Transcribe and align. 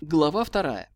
Глава 0.00 0.44
вторая. 0.44 0.88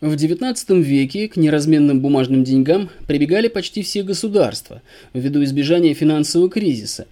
В 0.00 0.14
XIX 0.14 0.80
веке 0.80 1.26
к 1.26 1.36
неразменным 1.36 2.00
бумажным 2.00 2.44
деньгам 2.44 2.90
прибегали 3.08 3.48
почти 3.48 3.82
все 3.82 4.04
государства 4.04 4.82
ввиду 5.12 5.42
избежания 5.42 5.94
финансового 5.94 6.48
кризиса 6.48 7.08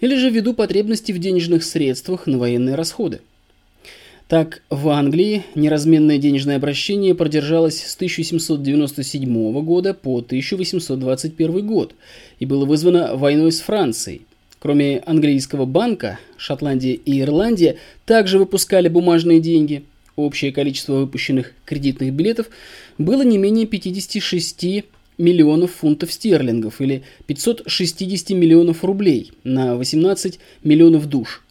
или 0.00 0.14
же 0.14 0.30
ввиду 0.30 0.54
потребности 0.54 1.10
в 1.10 1.18
денежных 1.18 1.64
средствах 1.64 2.28
на 2.28 2.38
военные 2.38 2.76
расходы. 2.76 3.20
Так, 4.28 4.62
в 4.70 4.88
Англии 4.90 5.42
неразменное 5.56 6.18
денежное 6.18 6.54
обращение 6.54 7.16
продержалось 7.16 7.82
с 7.82 7.96
1797 7.96 9.64
года 9.64 9.92
по 9.92 10.18
1821 10.18 11.66
год 11.66 11.96
и 12.38 12.46
было 12.46 12.64
вызвано 12.64 13.16
войной 13.16 13.50
с 13.50 13.60
Францией– 13.60 14.22
Кроме 14.62 15.00
английского 15.06 15.64
банка, 15.64 16.20
Шотландия 16.36 16.92
и 16.94 17.20
Ирландия 17.20 17.78
также 18.04 18.38
выпускали 18.38 18.86
бумажные 18.86 19.40
деньги. 19.40 19.82
Общее 20.14 20.52
количество 20.52 20.92
выпущенных 20.92 21.52
кредитных 21.64 22.12
билетов 22.12 22.46
было 22.96 23.22
не 23.22 23.38
менее 23.38 23.66
56 23.66 24.84
миллионов 25.18 25.72
фунтов 25.72 26.12
стерлингов 26.12 26.80
или 26.80 27.02
560 27.26 28.30
миллионов 28.30 28.84
рублей 28.84 29.32
на 29.42 29.74
18 29.74 30.38
миллионов 30.62 31.08
душ. 31.08 31.42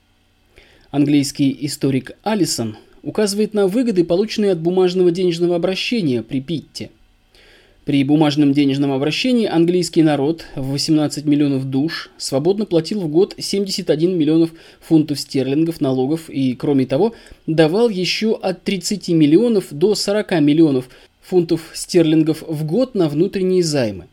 Английский 0.89 1.53
историк 1.65 2.12
Алисон 2.23 2.77
указывает 3.03 3.53
на 3.53 3.67
выгоды, 3.67 4.05
полученные 4.05 4.53
от 4.53 4.62
бумажного 4.62 5.12
денежного 5.12 5.57
обращения 5.57 6.23
при 6.23 6.39
Питте– 6.39 6.91
при 7.91 8.05
бумажном 8.05 8.53
денежном 8.53 8.93
обращении 8.93 9.45
английский 9.45 10.01
народ 10.01 10.45
в 10.55 10.71
18 10.71 11.25
миллионов 11.25 11.69
душ 11.69 12.09
свободно 12.15 12.65
платил 12.65 13.01
в 13.01 13.09
год 13.09 13.35
71 13.37 14.17
миллионов 14.17 14.51
фунтов 14.79 15.19
стерлингов 15.19 15.81
налогов 15.81 16.29
и, 16.29 16.53
кроме 16.53 16.85
того, 16.85 17.13
давал 17.47 17.89
еще 17.89 18.39
от 18.41 18.63
30 18.63 19.09
миллионов 19.09 19.65
до 19.71 19.93
40 19.93 20.39
миллионов 20.39 20.87
фунтов 21.20 21.70
стерлингов 21.73 22.43
в 22.48 22.63
год 22.63 22.95
на 22.95 23.09
внутренние 23.09 23.61
займы. 23.61 24.07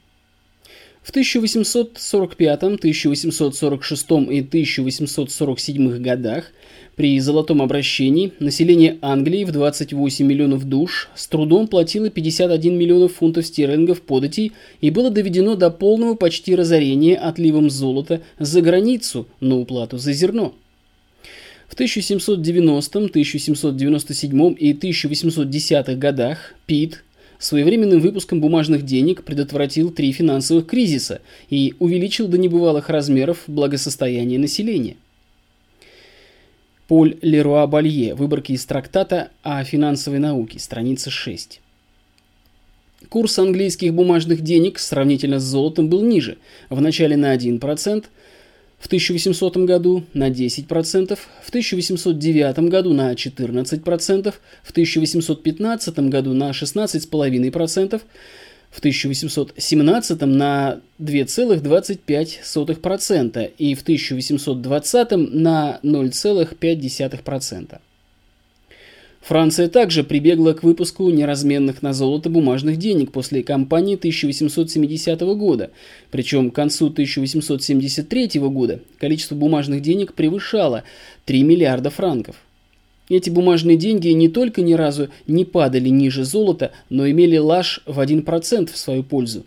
В 1.09 1.11
1845, 1.11 2.63
1846 2.65 4.11
и 4.31 4.41
1847 4.41 6.03
годах 6.03 6.53
при 6.97 7.19
золотом 7.19 7.63
обращении 7.63 8.35
население 8.41 8.99
Англии 9.01 9.45
в 9.45 9.51
28 9.51 10.27
миллионов 10.27 10.69
душ 10.69 11.09
с 11.15 11.27
трудом 11.27 11.67
платило 11.67 12.11
51 12.11 12.77
миллионов 12.77 13.15
фунтов 13.15 13.47
стерлингов 13.47 14.03
податей 14.03 14.53
и 14.83 14.91
было 14.91 15.09
доведено 15.09 15.55
до 15.57 15.71
полного 15.71 16.15
почти 16.15 16.55
разорения 16.55 17.17
отливом 17.17 17.71
золота 17.71 18.21
за 18.39 18.61
границу 18.61 19.27
на 19.41 19.57
уплату 19.57 19.97
за 19.97 20.13
зерно. 20.13 20.53
В 21.69 21.73
1790, 21.73 22.99
1797 22.99 24.57
и 24.59 24.73
1810 24.73 25.99
годах 25.99 26.55
Пит, 26.67 27.03
своевременным 27.39 28.01
выпуском 28.01 28.41
бумажных 28.41 28.85
денег 28.85 29.25
предотвратил 29.25 29.91
три 29.91 30.13
финансовых 30.13 30.67
кризиса 30.67 31.21
и 31.51 31.75
увеличил 31.79 32.29
до 32.29 32.39
небывалых 32.39 32.89
размеров 32.89 33.45
благосостояние 33.47 34.39
населения. 34.39 34.97
Поль 36.89 37.19
Леруа 37.21 37.67
Балье. 37.67 38.15
Выборки 38.15 38.53
из 38.53 38.65
трактата 38.65 39.31
о 39.43 39.63
финансовой 39.63 40.19
науке. 40.19 40.59
Страница 40.59 41.11
6. 41.11 41.61
Курс 43.11 43.39
английских 43.39 43.95
бумажных 43.95 44.41
денег 44.41 44.79
сравнительно 44.79 45.39
с 45.39 45.45
золотом 45.45 45.89
был 45.89 46.03
ниже. 46.03 46.39
В 46.69 46.81
начале 46.81 47.17
на 47.17 47.35
1%, 47.37 48.05
в 48.79 48.87
1800 48.87 49.67
году 49.67 50.05
на 50.15 50.31
10%, 50.31 51.19
в 51.43 51.49
1809 51.49 52.59
году 52.59 52.93
на 52.93 53.15
14%, 53.15 54.35
в 54.63 54.71
1815 54.71 55.99
году 55.99 56.35
на 56.35 56.51
16,5%, 56.51 58.01
в 58.71 58.79
1817 58.79 60.21
на 60.21 60.81
2,25% 61.01 63.51
и 63.59 63.75
в 63.75 63.83
1820 63.83 65.11
на 65.11 65.81
0,5%. 65.83 67.79
Франция 69.29 69.69
также 69.69 70.05
прибегла 70.05 70.55
к 70.55 70.63
выпуску 70.63 71.11
неразменных 71.11 71.83
на 71.83 71.93
золото 71.93 72.31
бумажных 72.31 72.79
денег 72.79 73.13
после 73.13 73.43
кампании 73.43 73.95
1870 73.95 75.21
года, 75.37 75.71
причем 76.11 76.51
к 76.51 76.55
концу 76.55 76.87
1873 76.87 78.41
года 78.41 78.81
количество 78.97 79.35
бумажных 79.35 79.83
денег 79.83 80.15
превышало 80.15 80.85
3 81.27 81.43
миллиарда 81.43 81.91
франков. 81.91 82.37
Эти 83.11 83.29
бумажные 83.29 83.77
деньги 83.77 84.09
не 84.09 84.31
только 84.31 84.63
ни 84.63 84.73
разу 84.73 85.11
не 85.27 85.45
падали 85.45 85.91
ниже 85.91 86.25
золота, 86.25 86.73
но 86.89 87.07
имели 87.07 87.37
лаж 87.37 87.83
в 87.85 88.01
1% 88.01 88.73
в 88.73 88.79
свою 88.79 89.03
пользу. 89.03 89.45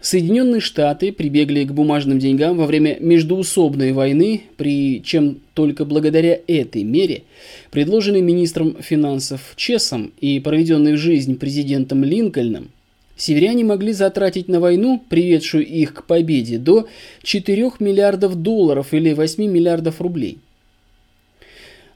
Соединенные 0.00 0.60
Штаты 0.60 1.12
прибегли 1.12 1.64
к 1.64 1.72
бумажным 1.72 2.20
деньгам 2.20 2.56
во 2.56 2.66
время 2.66 2.96
междуусобной 3.00 3.92
войны, 3.92 4.42
при 4.56 5.02
чем 5.02 5.40
только 5.54 5.84
благодаря 5.84 6.38
этой 6.46 6.84
мере, 6.84 7.24
предложенной 7.72 8.20
министром 8.20 8.76
финансов 8.80 9.54
Чесом 9.56 10.12
и 10.20 10.38
проведенной 10.38 10.92
в 10.92 10.98
жизнь 10.98 11.36
президентом 11.36 12.04
Линкольном, 12.04 12.70
северяне 13.16 13.64
могли 13.64 13.92
затратить 13.92 14.46
на 14.46 14.60
войну, 14.60 15.02
приведшую 15.08 15.66
их 15.66 15.94
к 15.94 16.04
победе, 16.04 16.58
до 16.58 16.86
4 17.24 17.72
миллиардов 17.80 18.36
долларов 18.36 18.94
или 18.94 19.12
8 19.12 19.44
миллиардов 19.50 20.00
рублей. 20.00 20.38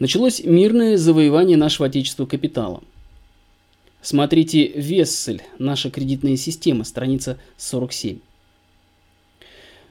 началось 0.00 0.42
мирное 0.44 0.96
завоевание 0.96 1.56
нашего 1.56 1.86
отечества 1.86 2.26
капиталом. 2.26 2.82
Смотрите 4.02 4.66
Вессель, 4.66 5.42
наша 5.60 5.90
кредитная 5.90 6.36
система, 6.36 6.82
страница 6.82 7.38
47. 7.56 8.18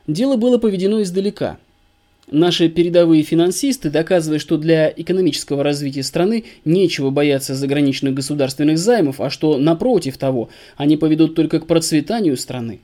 Дело 0.05 0.35
было 0.35 0.57
поведено 0.57 1.01
издалека– 1.01 1.59
Наши 2.29 2.67
передовые 2.67 3.23
финансисты 3.23 3.89
доказывают, 3.89 4.41
что 4.41 4.57
для 4.57 4.93
экономического 4.93 5.63
развития 5.63 6.03
страны 6.03 6.43
нечего 6.65 7.09
бояться 7.09 7.55
заграничных 7.55 8.13
государственных 8.13 8.77
займов, 8.77 9.21
а 9.21 9.29
что, 9.29 9.57
напротив 9.57 10.17
того, 10.17 10.49
они 10.75 10.97
поведут 10.97 11.35
только 11.35 11.61
к 11.61 11.67
процветанию 11.67 12.35
страны. 12.35 12.81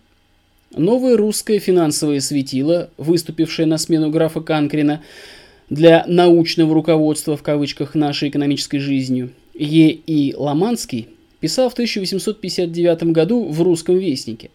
Новое 0.74 1.18
русское 1.18 1.60
финансовое 1.60 2.22
светило, 2.22 2.90
выступившее 2.98 3.66
на 3.66 3.78
смену 3.78 4.10
графа 4.12 4.40
Канкрина 4.40 5.02
для 5.70 6.06
научного 6.08 6.74
руководства 6.74 7.36
в 7.36 7.44
кавычках 7.44 7.96
нашей 7.96 8.30
экономической 8.30 8.80
жизнью, 8.80 9.32
Е. 9.54 9.92
И. 9.92 10.34
Ломанский 10.38 11.10
писал 11.42 11.70
в 11.70 11.74
1859 11.74 13.04
году 13.12 13.44
в 13.44 13.62
«Русском 13.62 13.98
вестнике». 13.98 14.52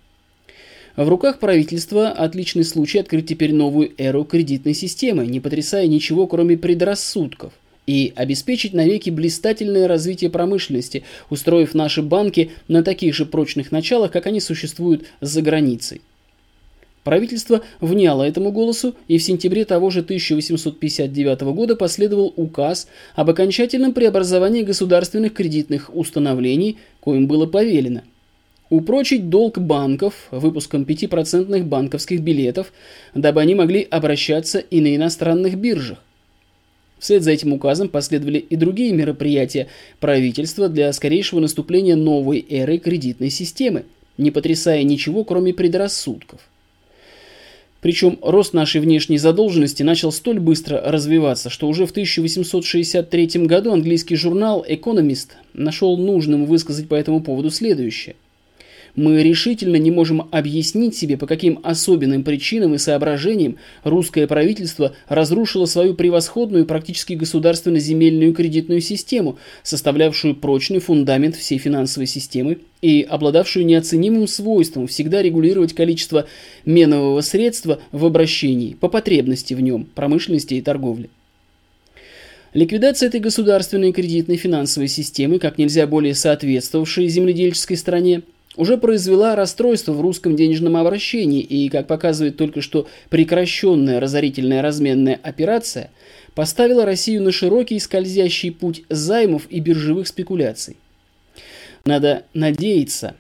В 0.99 1.09
руках 1.09 1.39
правительства 1.39 2.09
отличный 2.09 2.65
случай 2.65 2.99
открыть 2.99 3.29
теперь 3.29 3.55
новую 3.55 3.93
эру 3.99 4.25
кредитной 4.25 4.75
системы, 4.75 5.29
не 5.29 5.39
потрясая 5.39 5.87
ничего, 5.87 6.27
кроме 6.27 6.57
предрассудков, 6.57 7.53
и 7.87 8.13
обеспечить 8.17 8.75
навеки 8.75 9.09
блистательное 9.09 9.87
развитие 9.87 10.29
промышленности, 10.29 11.05
устроив 11.31 11.73
наши 11.75 12.03
банки 12.03 12.51
на 12.67 12.83
таких 12.83 13.15
же 13.15 13.27
прочных 13.27 13.71
началах, 13.71 14.11
как 14.11 14.27
они 14.27 14.41
существуют 14.41 15.05
за 15.21 15.41
границей. 15.41 16.01
Правительство 17.05 17.63
вняло 17.81 18.25
этому 18.25 18.51
голосу, 18.51 18.97
и 19.07 19.19
в 19.19 19.23
сентябре 19.23 19.65
того 19.65 19.91
же 19.91 20.01
1859 20.01 21.43
года 21.43 21.77
последовал 21.77 22.33
указ 22.35 22.89
об 23.15 23.31
окончательном 23.31 23.93
преобразовании 23.93 24.65
государственных 24.65 25.33
кредитных 25.33 25.95
установлений, 25.95 26.79
коим 26.99 27.29
было 27.29 27.47
повелено– 27.47 28.03
Упрочить 28.71 29.31
долг 29.31 29.59
банков 29.59 30.29
выпуском 30.31 30.83
5% 30.83 31.63
банковских 31.63 32.21
билетов, 32.21 32.73
дабы 33.15 33.41
они 33.41 33.55
могли 33.55 33.83
обращаться 33.83 34.59
и 34.59 34.83
на 34.83 34.95
иностранных 34.95 35.57
биржах. 35.57 35.99
Вслед 36.99 37.23
за 37.23 37.31
этим 37.31 37.53
указом 37.55 37.89
последовали 37.89 38.39
и 38.39 38.57
другие 38.57 38.93
мероприятия 38.93 39.69
правительства 40.01 40.69
для 40.69 40.93
скорейшего 40.93 41.41
наступления 41.41 41.97
новой 41.97 42.45
эры 42.51 42.79
кредитной 42.79 43.31
системы, 43.31 43.85
не 44.19 44.31
потрясая 44.31 44.83
ничего, 44.83 45.25
кроме 45.25 45.55
предрассудков. 45.55 46.41
Причем 47.81 48.19
рост 48.21 48.53
нашей 48.53 48.81
внешней 48.81 49.19
задолженности 49.19 49.85
начал 49.85 50.11
столь 50.11 50.41
быстро 50.41 50.83
развиваться, 50.85 51.49
что 51.49 51.69
уже 51.69 51.87
в 51.87 51.93
1863 51.93 53.47
году 53.47 53.73
английский 53.73 54.17
журнал 54.17 54.65
«Экономист» 54.69 55.37
нашел 55.55 55.97
нужным 55.97 56.45
высказать 56.45 56.89
по 56.89 56.97
этому 56.97 57.23
поводу 57.23 57.51
следующее– 57.51 58.17
мы 58.99 59.23
решительно 59.23 59.77
не 59.77 59.93
можем 59.93 60.29
объяснить 60.33 60.97
себе, 60.97 61.17
по 61.17 61.27
каким 61.27 61.61
особенным 61.63 62.25
причинам 62.25 62.75
и 62.75 62.79
соображениям 62.79 63.57
русское 63.85 64.27
правительство 64.27 64.93
разрушило 65.09 65.67
свою 65.67 65.95
превосходную 65.95 66.67
практически 66.67 67.13
государственно-земельную 67.13 68.35
кредитную 68.35 68.81
систему, 68.81 69.39
составлявшую 69.63 70.35
прочный 70.35 70.81
фундамент 70.81 71.37
всей 71.37 71.59
финансовой 71.59 72.09
системы 72.09 72.59
и 72.83 73.07
обладавшую 73.09 73.65
неоценимым 73.67 74.27
свойством 74.27 74.89
всегда 74.89 75.23
регулировать 75.23 75.75
количество 75.75 76.27
менового 76.65 77.21
средства 77.21 77.81
в 77.93 78.05
обращении 78.05 78.75
по 78.75 78.89
потребности 78.89 79.55
в 79.55 79.61
нем, 79.61 79.87
промышленности 79.95 80.55
и 80.55 80.61
торговли. 80.61 81.09
Ликвидация 82.53 83.09
этой 83.09 83.21
государственной 83.21 83.93
кредитной 83.93 84.39
финансовой 84.39 84.89
системы, 84.89 85.39
как 85.39 85.59
нельзя 85.59 85.87
более 85.87 86.15
соответствовавшей 86.15 87.07
земледельческой 87.07 87.77
стране, 87.77 88.23
уже 88.59 88.77
произвела 88.77 89.37
расстройство 89.37 89.93
в 89.93 90.01
русском 90.01 90.35
денежном 90.35 90.77
обращении 90.77 91.41
и, 91.41 91.69
как 91.69 91.87
показывает 91.87 92.37
только 92.37 92.61
что 92.61 92.89
прекращенная 93.09 94.01
разорительная 94.01 94.63
разменная 94.63 95.19
операция, 95.23 95.91
поставила 96.35 96.85
Россию 96.85 97.23
на 97.23 97.31
широкий 97.31 97.79
скользящий 97.79 98.51
путь 98.51 98.83
займов 98.89 99.47
и 99.49 99.61
биржевых 99.61 100.09
спекуляций. 100.09 100.77
Надо 101.85 102.25
надеяться, 102.35 103.15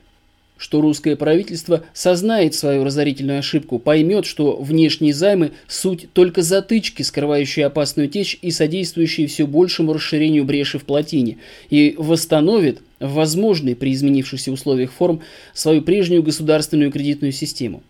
что 0.58 0.80
русское 0.80 1.16
правительство 1.16 1.84
сознает 1.94 2.54
свою 2.54 2.84
разорительную 2.84 3.38
ошибку, 3.38 3.78
поймет, 3.78 4.26
что 4.26 4.56
внешние 4.60 5.14
займы– 5.14 5.52
суть 5.68 6.12
только 6.12 6.42
затычки, 6.42 7.02
скрывающие 7.02 7.64
опасную 7.64 8.08
течь 8.08 8.38
и 8.42 8.50
содействующие 8.50 9.28
все 9.28 9.46
большему 9.46 9.92
расширению 9.92 10.44
бреши 10.44 10.78
в 10.78 10.84
плотине, 10.84 11.38
и 11.70 11.94
восстановит 11.96 12.82
в 12.98 13.14
возможной 13.14 13.76
при 13.76 13.92
изменившихся 13.92 14.50
условиях 14.50 14.92
форм 14.92 15.22
свою 15.54 15.80
прежнюю 15.82 16.22
государственную 16.22 16.90
кредитную 16.90 17.32
систему. 17.32 17.82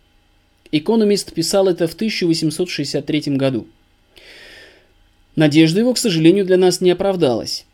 Экономист 0.71 1.33
писал 1.33 1.67
это 1.67 1.89
в 1.89 1.95
1863 1.95 3.37
году. 3.37 3.67
Надежда 5.35 5.81
его, 5.81 5.95
к 5.95 5.99
сожалению, 5.99 6.45
для 6.45 6.59
нас 6.59 6.81
не 6.83 6.91
оправдалась. 6.91 7.65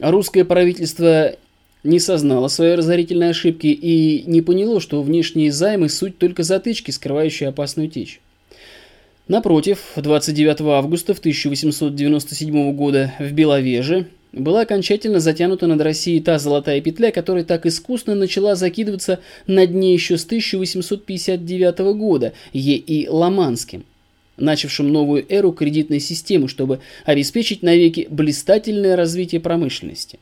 Русское 0.00 0.44
правительство 0.44 1.36
не 1.84 2.00
сознало 2.00 2.48
своей 2.48 2.74
разорительной 2.74 3.30
ошибки 3.30 3.66
и 3.66 4.24
не 4.26 4.40
поняло, 4.40 4.80
что 4.80 5.02
внешние 5.02 5.52
займы– 5.52 5.88
суть 5.90 6.18
только 6.18 6.42
затычки, 6.42 6.90
скрывающие 6.90 7.50
опасную 7.50 7.88
течь. 7.88 8.20
Напротив, 9.28 9.92
29 9.96 10.60
августа 10.62 11.14
в 11.14 11.18
1897 11.18 12.74
года 12.74 13.14
в 13.18 13.32
Беловеже 13.32 14.08
была 14.32 14.62
окончательно 14.62 15.20
затянута 15.20 15.66
над 15.66 15.80
Россией 15.80 16.20
та 16.20 16.38
золотая 16.38 16.80
петля, 16.80 17.10
которая 17.10 17.44
так 17.44 17.66
искусно 17.66 18.14
начала 18.14 18.54
закидываться 18.54 19.20
на 19.46 19.66
дне 19.66 19.94
еще 19.94 20.18
с 20.18 20.24
1859 20.24 21.78
года 21.96 22.32
Е.И. 22.52 23.08
Ломанским, 23.08 23.84
начавшим 24.36 24.92
новую 24.92 25.24
эру 25.32 25.52
кредитной 25.52 26.00
системы, 26.00 26.48
чтобы 26.48 26.80
обеспечить 27.04 27.62
навеки 27.62 28.08
блистательное 28.10 28.96
развитие 28.96 29.40
промышленности. 29.40 30.18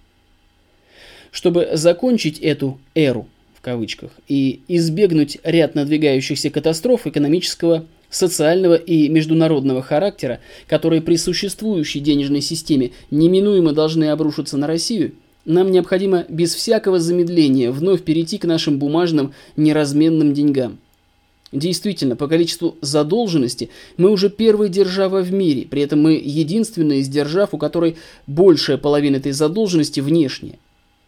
Чтобы 1.33 1.71
закончить 1.73 2.39
эту 2.39 2.79
«эру» 2.95 3.27
в 3.55 3.63
кавычках 3.63 4.11
и 4.29 4.61
избегнуть 4.69 5.39
ряд 5.43 5.75
надвигающихся 5.75 6.51
катастроф 6.51 7.07
экономического, 7.07 7.87
социального 8.11 8.75
и 8.75 9.09
международного 9.09 9.81
характера, 9.81 10.41
которые 10.69 11.01
при 11.01 11.17
существующей 11.17 12.01
денежной 12.01 12.43
системе 12.43 12.91
неминуемо 13.11 13.73
должны 13.73 14.11
обрушиться 14.11 14.59
на 14.59 14.67
Россию, 14.67 15.13
нам 15.47 15.71
необходимо 15.71 16.27
без 16.29 16.55
всякого 16.55 17.01
замедления 17.01 17.71
вновь 17.71 18.03
перейти 18.03 18.37
к 18.37 18.45
нашим 18.45 18.79
бумажным 18.79 19.33
неразменным 19.57 20.35
деньгам. 20.35 20.79
Действительно, 21.51 22.15
по 22.15 22.29
количеству 22.29 22.77
задолженности 22.83 23.71
мы 23.97 24.11
уже 24.11 24.29
первая 24.29 24.69
держава 24.69 25.23
в 25.23 25.33
мире, 25.33 25.63
при 25.63 25.83
этом 25.83 26.03
мы 26.03 26.13
единственная 26.13 26.99
из 26.99 27.09
держав, 27.09 27.55
у 27.55 27.59
которой 27.59 27.97
большая 28.27 28.77
половина 28.77 29.17
этой 29.17 29.33
задолженности 29.33 30.01
внешняя. 30.01 30.59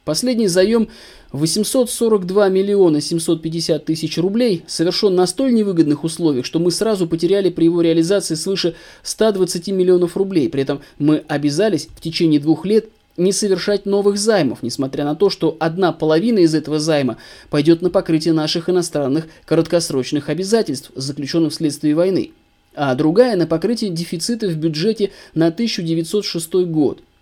Последний 0.05 0.49
заем 0.49 0.89
842 1.33 2.51
миллиона 2.51 3.01
750 3.01 3.87
тысяч 3.87 4.19
рублей 4.19 4.63
совершен 4.67 5.15
на 5.15 5.27
столь 5.27 5.55
невыгодных 5.55 6.05
условиях, 6.05 6.45
что 6.45 6.59
мы 6.59 6.71
сразу 6.71 7.09
потеряли 7.09 7.49
при 7.49 7.65
его 7.65 7.81
реализации 7.81 8.35
свыше 8.35 8.75
120 9.03 9.69
миллионов 9.69 10.19
рублей. 10.19 10.51
При 10.51 10.63
этом 10.63 10.83
мы 10.99 11.25
обязались 11.27 11.89
в 11.97 12.03
течение 12.03 12.39
двух 12.39 12.67
лет 12.67 12.89
не 13.17 13.33
совершать 13.33 13.87
новых 13.87 14.19
займов, 14.19 14.63
несмотря 14.63 15.05
на 15.05 15.15
то, 15.15 15.31
что 15.31 15.57
одна 15.59 15.93
половина 15.93 16.41
из 16.41 16.55
этого 16.55 16.79
займа 16.79 17.17
пойдет 17.49 17.81
на 17.81 17.89
покрытие 17.89 18.35
наших 18.35 18.69
иностранных 18.69 19.27
краткосрочных 19.47 20.29
обязательств, 20.29 20.91
заключенных 20.97 21.53
вследствие 21.53 21.95
войны, 21.95 22.33
а 22.75 22.95
другая 22.95 23.37
на 23.37 23.47
покрытие 23.47 23.91
дефицита 23.91 24.49
в 24.49 24.57
бюджете 24.57 25.13
на 25.33 25.47
1906 25.47 26.55
год– 26.67 27.01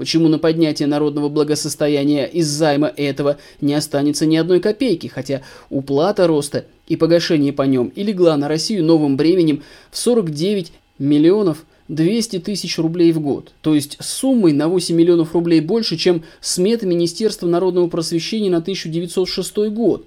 Почему 0.00 0.28
на 0.28 0.38
поднятие 0.38 0.88
народного 0.88 1.28
благосостояния 1.28 2.24
из 2.24 2.46
займа 2.46 2.90
этого 2.96 3.36
не 3.60 3.74
останется 3.74 4.24
ни 4.24 4.34
одной 4.34 4.58
копейки, 4.58 5.08
хотя 5.08 5.42
уплата 5.68 6.26
роста 6.26 6.64
и 6.88 6.96
погашение 6.96 7.52
по 7.52 7.64
нем 7.64 7.88
и 7.88 8.02
легла 8.02 8.38
на 8.38 8.48
Россию 8.48 8.82
новым 8.82 9.18
бременем 9.18 9.62
в 9.90 9.98
49 9.98 10.72
миллионов 10.98 11.66
200 11.88 12.38
тысяч 12.38 12.78
рублей 12.78 13.12
в 13.12 13.20
год, 13.20 13.52
то 13.60 13.74
есть 13.74 13.98
суммой 14.00 14.54
на 14.54 14.68
8 14.68 14.96
миллионов 14.96 15.34
рублей 15.34 15.60
больше, 15.60 15.98
чем 15.98 16.24
смета 16.40 16.86
Министерства 16.86 17.46
народного 17.46 17.86
просвещения 17.88 18.48
на 18.48 18.60
1906 18.62 19.54
год. 19.68 20.06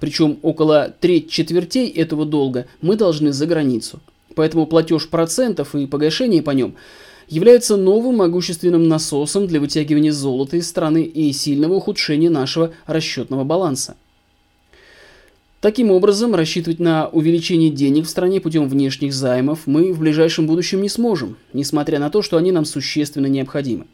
Причем 0.00 0.38
около 0.40 0.94
треть 0.98 1.28
четвертей 1.28 1.90
этого 1.90 2.24
долга 2.24 2.66
мы 2.80 2.96
должны 2.96 3.30
за 3.30 3.44
границу. 3.44 4.00
Поэтому 4.36 4.66
платеж 4.66 5.06
процентов 5.10 5.74
и 5.74 5.86
погашение 5.86 6.42
по 6.42 6.52
нем– 6.52 6.76
является 7.28 7.76
новым 7.76 8.16
могущественным 8.16 8.88
насосом 8.88 9.46
для 9.46 9.60
вытягивания 9.60 10.12
золота 10.12 10.56
из 10.56 10.68
страны 10.68 11.02
и 11.02 11.32
сильного 11.32 11.74
ухудшения 11.74 12.30
нашего 12.30 12.72
расчетного 12.86 13.44
баланса. 13.44 13.96
Таким 15.60 15.90
образом, 15.90 16.34
рассчитывать 16.34 16.78
на 16.78 17.08
увеличение 17.08 17.70
денег 17.70 18.04
в 18.04 18.10
стране 18.10 18.38
путем 18.38 18.68
внешних 18.68 19.14
займов 19.14 19.60
мы 19.64 19.94
в 19.94 19.98
ближайшем 19.98 20.46
будущем 20.46 20.82
не 20.82 20.90
сможем, 20.90 21.38
несмотря 21.54 21.98
на 21.98 22.10
то, 22.10 22.20
что 22.20 22.36
они 22.36 22.52
нам 22.52 22.66
существенно 22.66 23.26
необходимы. 23.26 23.86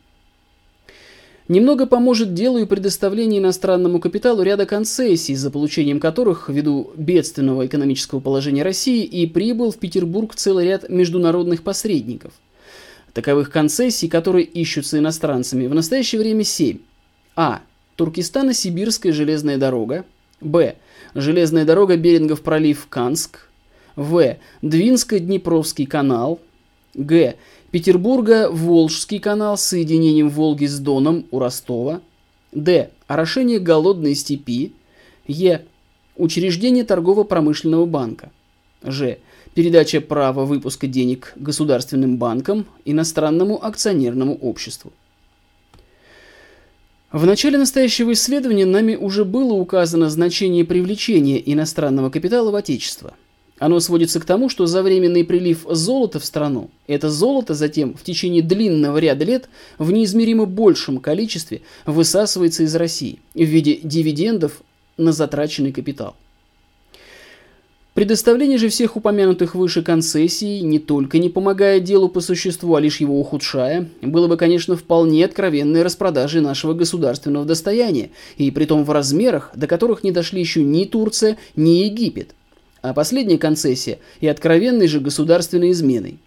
Немного 1.46 1.86
поможет 1.86 2.34
делу 2.34 2.58
и 2.58 2.64
предоставление 2.64 3.40
иностранному 3.40 4.00
капиталу 4.00 4.42
ряда 4.42 4.66
концессий, 4.66 5.36
за 5.36 5.50
получением 5.50 6.00
которых, 6.00 6.48
ввиду 6.48 6.90
бедственного 6.96 7.66
экономического 7.66 8.18
положения 8.18 8.64
России, 8.64 9.04
и 9.04 9.26
прибыл 9.26 9.70
в 9.70 9.78
Петербург 9.78 10.34
целый 10.34 10.64
ряд 10.64 10.88
международных 10.88 11.62
посредников– 11.62 12.32
Таковых 13.12 13.50
концессий, 13.50 14.08
которые 14.08 14.44
ищутся 14.44 14.98
иностранцами, 14.98 15.66
в 15.66 15.74
настоящее 15.74 16.20
время 16.20 16.44
7. 16.44 16.78
А. 17.36 17.62
Туркестано-Сибирская 17.96 19.12
железная 19.12 19.58
дорога. 19.58 20.04
Б. 20.40 20.76
Железная 21.14 21.64
дорога 21.64 21.96
Берингов 21.96 22.42
пролив 22.42 22.86
Канск. 22.88 23.48
В. 23.96 24.36
Двинско-Днепровский 24.62 25.86
канал. 25.86 26.40
Г. 26.94 27.34
Петербурга-Волжский 27.72 29.18
канал 29.18 29.58
с 29.58 29.62
соединением 29.62 30.30
Волги 30.30 30.66
с 30.66 30.78
Доном 30.78 31.26
у 31.30 31.38
Ростова. 31.38 32.00
Д. 32.52 32.90
Орошение 33.06 33.58
голодной 33.58 34.14
степи. 34.14 34.72
Е. 35.26 35.66
Учреждение 36.16 36.84
торгово-промышленного 36.84 37.86
банка. 37.86 38.30
Ж 38.82 39.18
передача 39.54 40.00
права 40.00 40.44
выпуска 40.44 40.86
денег 40.86 41.32
государственным 41.36 42.16
банкам, 42.16 42.66
иностранному 42.84 43.64
акционерному 43.64 44.34
обществу. 44.34 44.92
В 47.12 47.26
начале 47.26 47.58
настоящего 47.58 48.12
исследования 48.12 48.66
нами 48.66 48.94
уже 48.94 49.24
было 49.24 49.54
указано 49.54 50.08
значение 50.10 50.64
привлечения 50.64 51.42
иностранного 51.44 52.08
капитала 52.08 52.52
в 52.52 52.54
Отечество. 52.54 53.14
Оно 53.58 53.80
сводится 53.80 54.20
к 54.20 54.24
тому, 54.24 54.48
что 54.48 54.66
за 54.66 54.82
временный 54.82 55.24
прилив 55.24 55.66
золота 55.68 56.18
в 56.18 56.24
страну, 56.24 56.70
это 56.86 57.10
золото 57.10 57.54
затем 57.54 57.94
в 57.94 58.04
течение 58.04 58.42
длинного 58.42 58.96
ряда 58.98 59.24
лет 59.24 59.50
в 59.76 59.90
неизмеримо 59.92 60.46
большем 60.46 60.98
количестве 60.98 61.60
высасывается 61.84 62.62
из 62.62 62.74
России 62.76 63.18
в 63.34 63.42
виде 63.42 63.80
дивидендов 63.82 64.62
на 64.96 65.12
затраченный 65.12 65.72
капитал. 65.72 66.14
Предоставление 68.00 68.56
же 68.56 68.70
всех 68.70 68.96
упомянутых 68.96 69.54
выше 69.54 69.82
концессий 69.82 70.62
не 70.62 70.78
только 70.78 71.18
не 71.18 71.28
помогает 71.28 71.84
делу 71.84 72.08
по 72.08 72.22
существу, 72.22 72.74
а 72.74 72.80
лишь 72.80 72.98
его 73.02 73.20
ухудшая, 73.20 73.90
было 74.00 74.26
бы, 74.26 74.38
конечно, 74.38 74.74
вполне 74.74 75.22
откровенной 75.22 75.82
распродажей 75.82 76.40
нашего 76.40 76.72
государственного 76.72 77.44
достояния, 77.44 78.08
и 78.38 78.50
притом 78.50 78.84
в 78.84 78.90
размерах, 78.90 79.50
до 79.54 79.66
которых 79.66 80.02
не 80.02 80.12
дошли 80.12 80.40
еще 80.40 80.62
ни 80.62 80.86
Турция, 80.86 81.36
ни 81.56 81.84
Египет. 81.84 82.30
А 82.80 82.94
последняя 82.94 83.36
концессия 83.36 83.98
и 84.20 84.28
откровенной 84.28 84.88
же 84.88 85.00
государственной 85.00 85.72
изменой. 85.72 86.20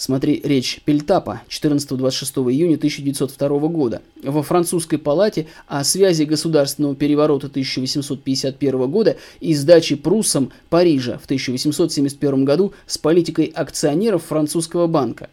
Смотри 0.00 0.40
речь 0.42 0.80
Пельтапа 0.86 1.42
14-26 1.50 2.50
июня 2.50 2.76
1902 2.76 3.48
года 3.68 4.00
во 4.22 4.42
французской 4.42 4.96
палате 4.96 5.46
о 5.66 5.84
связи 5.84 6.22
государственного 6.22 6.96
переворота 6.96 7.48
1851 7.48 8.90
года 8.90 9.18
и 9.40 9.52
сдачи 9.52 9.96
пруссам 9.96 10.52
Парижа 10.70 11.18
в 11.18 11.26
1871 11.26 12.46
году 12.46 12.72
с 12.86 12.96
политикой 12.96 13.52
акционеров 13.54 14.24
французского 14.24 14.86
банка. 14.86 15.28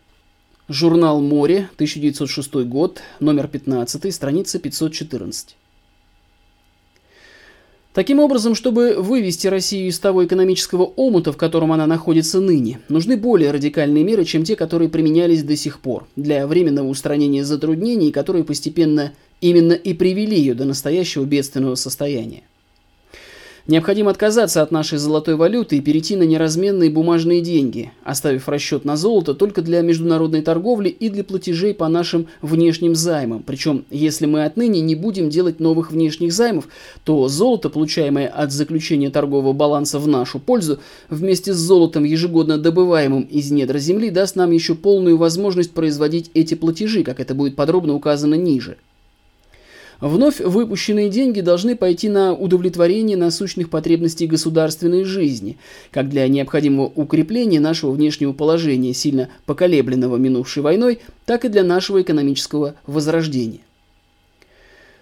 Журнал 0.68 1.22
«Море», 1.22 1.70
1906 1.76 2.56
год, 2.68 3.00
номер 3.22 3.48
15, 3.48 4.14
страница 4.14 4.60
514. 4.60 5.56
Таким 7.98 8.20
образом, 8.20 8.54
чтобы 8.54 8.94
вывести 8.94 9.48
Россию 9.48 9.88
из 9.88 9.98
того 9.98 10.24
экономического 10.24 10.84
омута, 10.84 11.32
в 11.32 11.38
котором 11.38 11.72
она 11.72 11.88
находится 11.88 12.40
ныне, 12.40 12.80
нужны 12.90 13.18
более 13.18 13.50
радикальные 13.50 14.04
меры, 14.04 14.24
чем 14.24 14.44
те, 14.44 14.56
которые 14.56 14.88
применялись 14.88 15.42
до 15.42 15.56
сих 15.56 15.80
пор, 15.80 16.06
для 16.16 16.46
временного 16.46 16.90
устранения 16.90 17.44
затруднений, 17.44 18.12
которые 18.12 18.44
постепенно 18.44 19.14
именно 19.42 19.74
и 19.74 19.96
привели 19.96 20.38
ее 20.38 20.54
до 20.54 20.66
настоящего 20.66 21.26
бедственного 21.26 21.74
состояния. 21.74 22.44
Необходимо 23.68 24.12
отказаться 24.12 24.62
от 24.62 24.72
нашей 24.72 24.98
золотой 24.98 25.36
валюты 25.36 25.76
и 25.76 25.82
перейти 25.82 26.16
на 26.16 26.24
неразменные 26.24 26.90
бумажные 26.90 27.42
деньги, 27.42 27.92
оставив 28.06 28.48
расчет 28.48 28.86
на 28.86 28.96
золото 28.96 29.34
только 29.34 29.62
для 29.62 29.82
международной 29.82 30.42
торговли 30.42 30.88
и 30.88 31.10
для 31.10 31.26
платежей 31.26 31.74
по 31.74 31.90
нашим 31.90 32.28
внешним 32.42 32.96
займам. 32.96 33.44
Причем, 33.46 33.84
если 33.92 34.26
мы 34.26 34.46
отныне 34.46 34.80
не 34.80 34.96
будем 34.96 35.30
делать 35.30 35.60
новых 35.60 35.92
внешних 35.92 36.32
займов, 36.32 36.70
то 37.04 37.28
золото, 37.28 37.70
получаемое 37.70 38.30
от 38.30 38.54
заключения 38.54 39.10
торгового 39.10 39.52
баланса 39.52 40.00
в 40.00 40.08
нашу 40.08 40.40
пользу, 40.40 40.80
вместе 41.10 41.52
с 41.52 41.58
золотом, 41.58 42.06
ежегодно 42.06 42.58
добываемым 42.58 43.24
из 43.24 43.52
недр 43.52 43.80
земли, 43.80 44.12
даст 44.12 44.38
нам 44.38 44.52
еще 44.52 44.76
полную 44.76 45.18
возможность 45.18 45.72
производить 45.72 46.32
эти 46.34 46.54
платежи, 46.54 47.04
как 47.04 47.20
это 47.20 47.36
будет 47.36 47.58
подробно 47.58 47.96
указано 47.96 48.36
ниже. 48.36 48.78
Вновь 50.00 50.40
выпущенные 50.40 51.10
деньги 51.10 51.42
должны 51.42 51.76
пойти 51.76 52.08
на 52.08 52.34
удовлетворение 52.34 53.18
насущных 53.18 53.70
потребностей 53.70 54.28
государственной 54.28 55.04
жизни, 55.04 55.58
как 55.92 56.10
для 56.10 56.28
необходимого 56.28 56.92
укрепления 56.94 57.60
нашего 57.60 57.92
внешнего 57.92 58.32
положения, 58.34 58.94
сильно 58.94 59.30
поколебленного 59.46 60.18
минувшей 60.18 60.62
войной, 60.62 61.00
так 61.26 61.46
и 61.46 61.50
для 61.50 61.64
нашего 61.64 62.02
экономического 62.02 62.76
возрождения. 62.86 63.62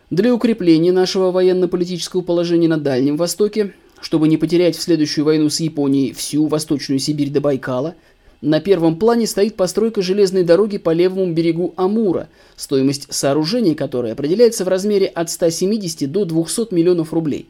Для 0.10 0.34
укрепления 0.34 0.94
нашего 0.94 1.32
военно-политического 1.32 2.22
положения 2.22 2.70
на 2.70 2.78
Дальнем 2.78 3.18
Востоке, 3.18 3.74
чтобы 4.00 4.30
не 4.30 4.38
потерять 4.38 4.78
в 4.78 4.82
следующую 4.82 5.26
войну 5.26 5.50
с 5.50 5.60
Японией 5.60 6.14
всю 6.14 6.48
Восточную 6.48 7.00
Сибирь 7.00 7.32
до 7.32 7.42
Байкала– 7.42 7.96
на 8.42 8.60
первом 8.60 8.98
плане 8.98 9.28
стоит 9.28 9.56
постройка 9.56 10.02
железной 10.02 10.44
дороги 10.44 10.78
по 10.78 10.92
левому 10.92 11.34
берегу 11.34 11.74
Амура, 11.78 12.30
стоимость 12.56 13.14
сооружения 13.14 13.76
которой 13.76 14.12
определяется 14.12 14.66
в 14.66 14.68
размере 14.68 15.08
от 15.08 15.30
170 15.30 16.12
до 16.12 16.26
200 16.26 16.74
миллионов 16.74 17.14
рублей. 17.14 17.48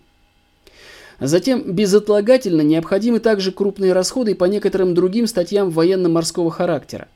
Затем 1.19 1.73
безотлагательно 1.73 2.61
необходимы 2.61 3.19
также 3.19 3.51
крупные 3.51 3.93
расходы 3.93 4.35
по 4.35 4.45
некоторым 4.45 4.93
другим 4.93 5.27
статьям 5.27 5.69
военно-морского 5.69 6.51
характера. 6.51 7.07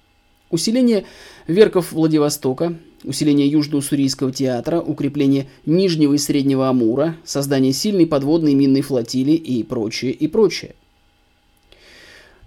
Усиление 0.49 1.05
верков 1.47 1.91
Владивостока, 1.91 2.75
усиление 3.03 3.51
Южно-Уссурийского 3.51 4.31
театра, 4.31 4.79
укрепление 4.81 5.47
Нижнего 5.65 6.13
и 6.13 6.17
Среднего 6.17 6.69
Амура, 6.69 7.15
создание 7.23 7.71
сильной 7.71 8.07
подводной 8.07 8.55
минной 8.55 8.81
флотилии 8.81 9.35
и 9.35 9.63
прочее, 9.63 10.11
и 10.11 10.27
прочее. 10.27 10.75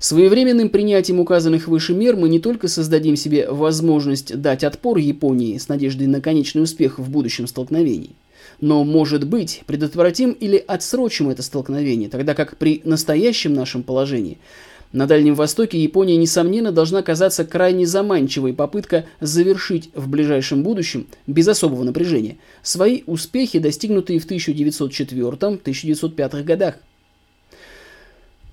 Своевременным 0.03 0.69
принятием 0.69 1.21
указанных 1.21 1.69
выше 1.69 1.95
мер 1.95 2.17
мы 2.17 2.29
не 2.29 2.41
только 2.41 2.67
создадим 2.67 3.15
себе 3.15 3.49
возможность 3.49 4.37
дать 4.37 4.65
отпор 4.65 4.99
Японии 4.99 5.59
с 5.59 5.69
надеждой 5.69 6.09
на 6.09 6.21
конечный 6.21 6.65
успех 6.65 6.99
в 6.99 7.09
будущем 7.09 7.47
столкновении, 7.47 8.11
но, 8.61 8.83
может 8.83 9.25
быть, 9.25 9.63
предотвратим 9.65 10.33
или 10.33 10.57
отсрочим 10.57 11.29
это 11.29 11.45
столкновение, 11.45 12.09
тогда 12.09 12.35
как 12.35 12.57
при 12.57 12.83
настоящем 12.85 13.55
нашем 13.55 13.85
положении 13.85 14.39
на 14.91 15.07
Дальнем 15.07 15.37
Востоке 15.37 15.81
Япония, 15.81 16.17
несомненно, 16.17 16.73
должна 16.73 17.03
казаться 17.03 17.45
крайне 17.45 17.87
заманчивой 17.87 18.55
попытка 18.55 19.05
завершить 19.21 19.91
в 19.95 20.09
ближайшем 20.09 20.65
будущем, 20.65 21.07
без 21.29 21.47
особого 21.47 21.85
напряжения, 21.85 22.39
свои 22.65 23.03
успехи, 23.07 23.61
достигнутые 23.61 24.19
в 24.19 24.29
1904-1905 24.29 26.43
годах. 26.43 26.75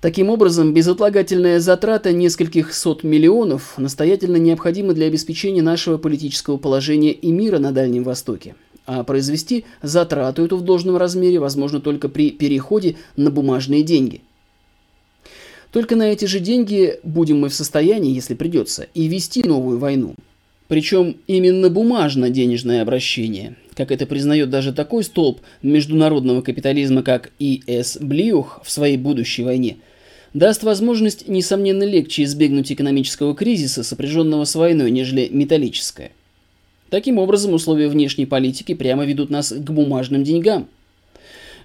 Таким 0.00 0.30
образом, 0.30 0.72
безотлагательная 0.72 1.60
затрата 1.60 2.12
нескольких 2.12 2.72
сот 2.72 3.04
миллионов 3.04 3.76
настоятельно 3.76 4.36
необходима 4.36 4.94
для 4.94 5.06
обеспечения 5.06 5.60
нашего 5.60 5.98
политического 5.98 6.56
положения 6.56 7.12
и 7.12 7.30
мира 7.30 7.58
на 7.58 7.70
Дальнем 7.70 8.04
Востоке. 8.04 8.54
А 8.86 9.04
произвести 9.04 9.66
затрату 9.82 10.42
эту 10.42 10.56
в 10.56 10.62
должном 10.62 10.96
размере 10.96 11.38
возможно 11.38 11.80
только 11.80 12.08
при 12.08 12.30
переходе 12.30 12.96
на 13.16 13.30
бумажные 13.30 13.82
деньги. 13.82 14.22
Только 15.70 15.96
на 15.96 16.10
эти 16.10 16.24
же 16.24 16.40
деньги 16.40 16.98
будем 17.02 17.40
мы 17.40 17.50
в 17.50 17.54
состоянии, 17.54 18.14
если 18.14 18.34
придется, 18.34 18.88
и 18.94 19.06
вести 19.06 19.42
новую 19.46 19.78
войну. 19.78 20.14
Причем 20.66 21.16
именно 21.26 21.68
бумажно-денежное 21.68 22.80
обращение, 22.80 23.56
как 23.74 23.92
это 23.92 24.06
признает 24.06 24.48
даже 24.48 24.72
такой 24.72 25.04
столб 25.04 25.40
международного 25.62 26.40
капитализма, 26.40 27.02
как 27.02 27.32
И.С. 27.38 27.98
Блиух 28.00 28.62
в 28.64 28.70
своей 28.70 28.96
будущей 28.96 29.42
войне– 29.42 29.76
даст 30.34 30.62
возможность, 30.62 31.28
несомненно, 31.28 31.84
легче 31.84 32.24
избегнуть 32.24 32.70
экономического 32.72 33.34
кризиса, 33.34 33.82
сопряженного 33.82 34.44
с 34.44 34.54
войной, 34.54 34.90
нежели 34.90 35.28
металлическое. 35.30 36.12
Таким 36.90 37.18
образом, 37.18 37.54
условия 37.54 37.88
внешней 37.88 38.26
политики 38.26 38.74
прямо 38.74 39.04
ведут 39.04 39.30
нас 39.30 39.52
к 39.52 39.70
бумажным 39.70 40.24
деньгам. 40.24 40.68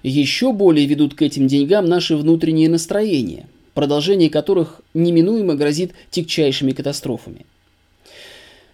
Еще 0.02 0.52
более 0.52 0.86
ведут 0.86 1.14
к 1.14 1.22
этим 1.22 1.48
деньгам 1.48 1.86
наши 1.86 2.16
внутренние 2.16 2.68
настроения, 2.68 3.46
продолжение 3.74 4.30
которых 4.30 4.80
неминуемо 4.94 5.54
грозит 5.54 5.92
тягчайшими 6.10 6.72
катастрофами. 6.72 7.44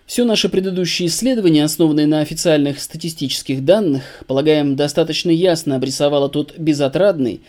Все 0.04 0.24
наши 0.24 0.50
предыдущие 0.50 1.08
исследования, 1.08 1.64
основанные 1.64 2.06
на 2.06 2.20
официальных 2.20 2.82
статистических 2.82 3.64
данных, 3.64 4.24
полагаем, 4.26 4.76
достаточно 4.76 5.30
ясно 5.30 5.76
обрисовало 5.76 6.28
тот 6.28 6.58
безотрадный, 6.58 7.40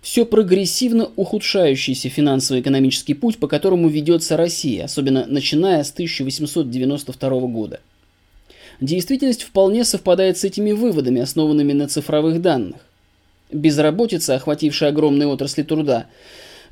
все 0.00 0.24
прогрессивно 0.24 1.10
ухудшающийся 1.16 2.08
финансово-экономический 2.08 3.14
путь, 3.14 3.38
по 3.38 3.48
которому 3.48 3.88
ведется 3.88 4.36
Россия, 4.36 4.84
особенно 4.84 5.26
начиная 5.26 5.82
с 5.82 5.90
1892 5.90 7.30
года. 7.48 7.80
Действительность 8.80 9.42
вполне 9.42 9.84
совпадает 9.84 10.38
с 10.38 10.44
этими 10.44 10.70
выводами, 10.72 11.20
основанными 11.20 11.72
на 11.72 11.88
цифровых 11.88 12.40
данных. 12.40 12.76
Безработица, 13.50 14.36
охватившая 14.36 14.90
огромные 14.90 15.26
отрасли 15.26 15.62
труда, 15.62 16.06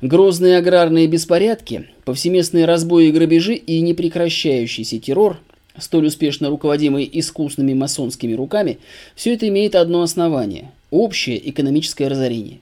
грозные 0.01 0.57
аграрные 0.57 1.07
беспорядки, 1.07 1.89
повсеместные 2.05 2.65
разбои 2.65 3.07
и 3.07 3.11
грабежи 3.11 3.55
и 3.55 3.81
непрекращающийся 3.81 4.99
террор, 4.99 5.39
столь 5.77 6.07
успешно 6.07 6.49
руководимый 6.49 7.09
искусными 7.11 7.73
масонскими 7.73 8.33
руками, 8.33 8.79
все 9.15 9.33
это 9.33 9.47
имеет 9.49 9.75
одно 9.75 10.01
основание– 10.01 10.71
общее 10.91 11.49
экономическое 11.49 12.07
разорение. 12.07 12.59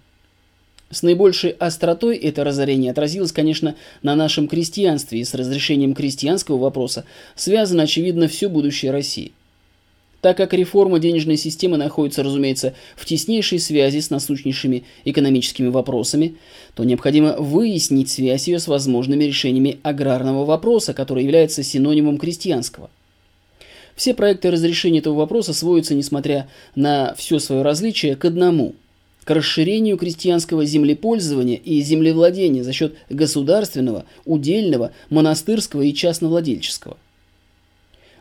С 0.91 1.01
наибольшей 1.01 1.51
остротой 1.51 2.15
это 2.17 2.43
разорение 2.43 2.91
отразилось, 2.91 3.31
конечно, 3.31 3.75
на 4.03 4.15
нашем 4.15 4.47
крестьянстве, 4.47 5.19
и 5.19 5.25
с 5.25 5.33
разрешением 5.33 5.95
крестьянского 5.95 6.57
вопроса 6.57 7.05
связано, 7.35 7.83
очевидно, 7.83 8.27
все 8.27 8.49
будущее 8.49 8.91
России. 8.91 9.31
Так 10.21 10.37
как 10.37 10.53
реформа 10.53 10.99
денежной 10.99 11.37
системы 11.37 11.77
находится, 11.77 12.23
разумеется, 12.23 12.73
в 12.95 13.05
теснейшей 13.05 13.59
связи 13.59 13.99
с 13.99 14.09
насущнейшими 14.09 14.83
экономическими 15.05 15.67
вопросами, 15.67 16.35
то 16.75 16.83
необходимо 16.83 17.35
выяснить 17.37 18.09
связь 18.09 18.47
ее 18.47 18.59
с 18.59 18.67
возможными 18.67 19.23
решениями 19.23 19.79
аграрного 19.83 20.45
вопроса, 20.45 20.93
который 20.93 21.23
является 21.23 21.61
синонимом 21.61 22.17
крестьянского. 22.17 22.89
Все 23.95 24.13
проекты 24.13 24.51
разрешения 24.51 24.99
этого 24.99 25.15
вопроса 25.15 25.53
сводятся, 25.53 25.93
несмотря 25.93 26.47
на 26.75 27.13
все 27.15 27.39
свое 27.39 27.61
различие, 27.61 28.15
к 28.15 28.25
одному– 28.25 28.75
к 29.25 29.31
расширению 29.31 29.97
крестьянского 29.97 30.65
землепользования 30.65 31.57
и 31.57 31.81
землевладения 31.81 32.63
за 32.63 32.71
счет 32.71 32.95
государственного, 33.09 34.05
удельного, 34.23 34.91
монастырского 35.09 35.81
и 35.81 35.93
частновладельческого. 35.93 36.97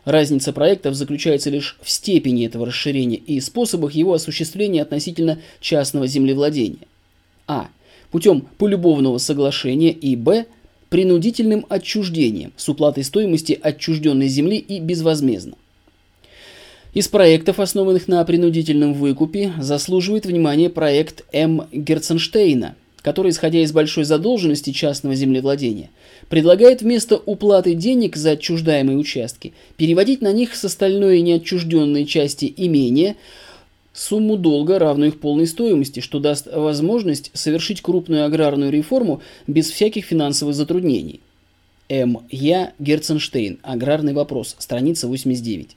Разница 0.03 0.51
проектов 0.51 0.95
заключается 0.95 1.49
лишь 1.49 1.77
в 1.81 1.89
степени 1.89 2.45
этого 2.45 2.65
расширения 2.65 3.17
и 3.17 3.39
способах 3.39 3.93
его 3.93 4.13
осуществления 4.13 4.81
относительно 4.81 5.39
частного 5.61 6.07
землевладения. 6.07 6.87
А. 7.47 7.69
путем 8.11 8.47
полюбовного 8.57 9.19
соглашения 9.19 9.91
и 9.91 10.15
б. 10.15 10.45
принудительным 10.89 11.65
отчуждением 11.69 12.53
с 12.57 12.67
уплатой 12.67 13.03
стоимости 13.03 13.57
отчужденной 13.59 14.27
земли 14.27 14.57
и 14.57 14.79
безвозмездно. 14.79 15.55
Из 16.95 17.09
проектов, 17.09 17.59
основанных 17.59 18.07
на 18.07 18.23
принудительном 18.23 18.93
выкупе, 18.93 19.51
заслуживает 19.59 20.25
внимания 20.25 20.69
проект 20.69 21.25
М. 21.33 21.67
Герценштейна, 21.73 22.75
который, 23.01 23.31
исходя 23.31 23.59
из 23.59 23.73
большой 23.73 24.05
задолженности 24.05 24.71
частного 24.71 25.13
землевладения, 25.13 25.89
предлагает 26.29 26.81
вместо 26.81 27.17
уплаты 27.17 27.73
денег 27.73 28.15
за 28.15 28.31
отчуждаемые 28.31 28.97
участки 28.97 29.51
переводить 29.75 30.21
на 30.21 30.31
них 30.31 30.55
с 30.55 30.63
остальной 30.63 31.19
неотчужденной 31.19 32.05
части 32.05 32.53
имения 32.55 33.17
сумму 33.91 34.37
долга, 34.37 34.79
равную 34.79 35.09
их 35.09 35.19
полной 35.19 35.47
стоимости, 35.47 35.99
что 35.99 36.19
даст 36.19 36.47
возможность 36.47 37.29
совершить 37.33 37.81
крупную 37.81 38.23
аграрную 38.23 38.71
реформу 38.71 39.21
без 39.47 39.69
всяких 39.69 40.05
финансовых 40.05 40.55
затруднений. 40.55 41.19
М. 41.89 42.19
Я. 42.31 42.71
Герценштейн. 42.79 43.59
Аграрный 43.63 44.13
вопрос. 44.13 44.55
Страница 44.59 45.09
89. 45.09 45.75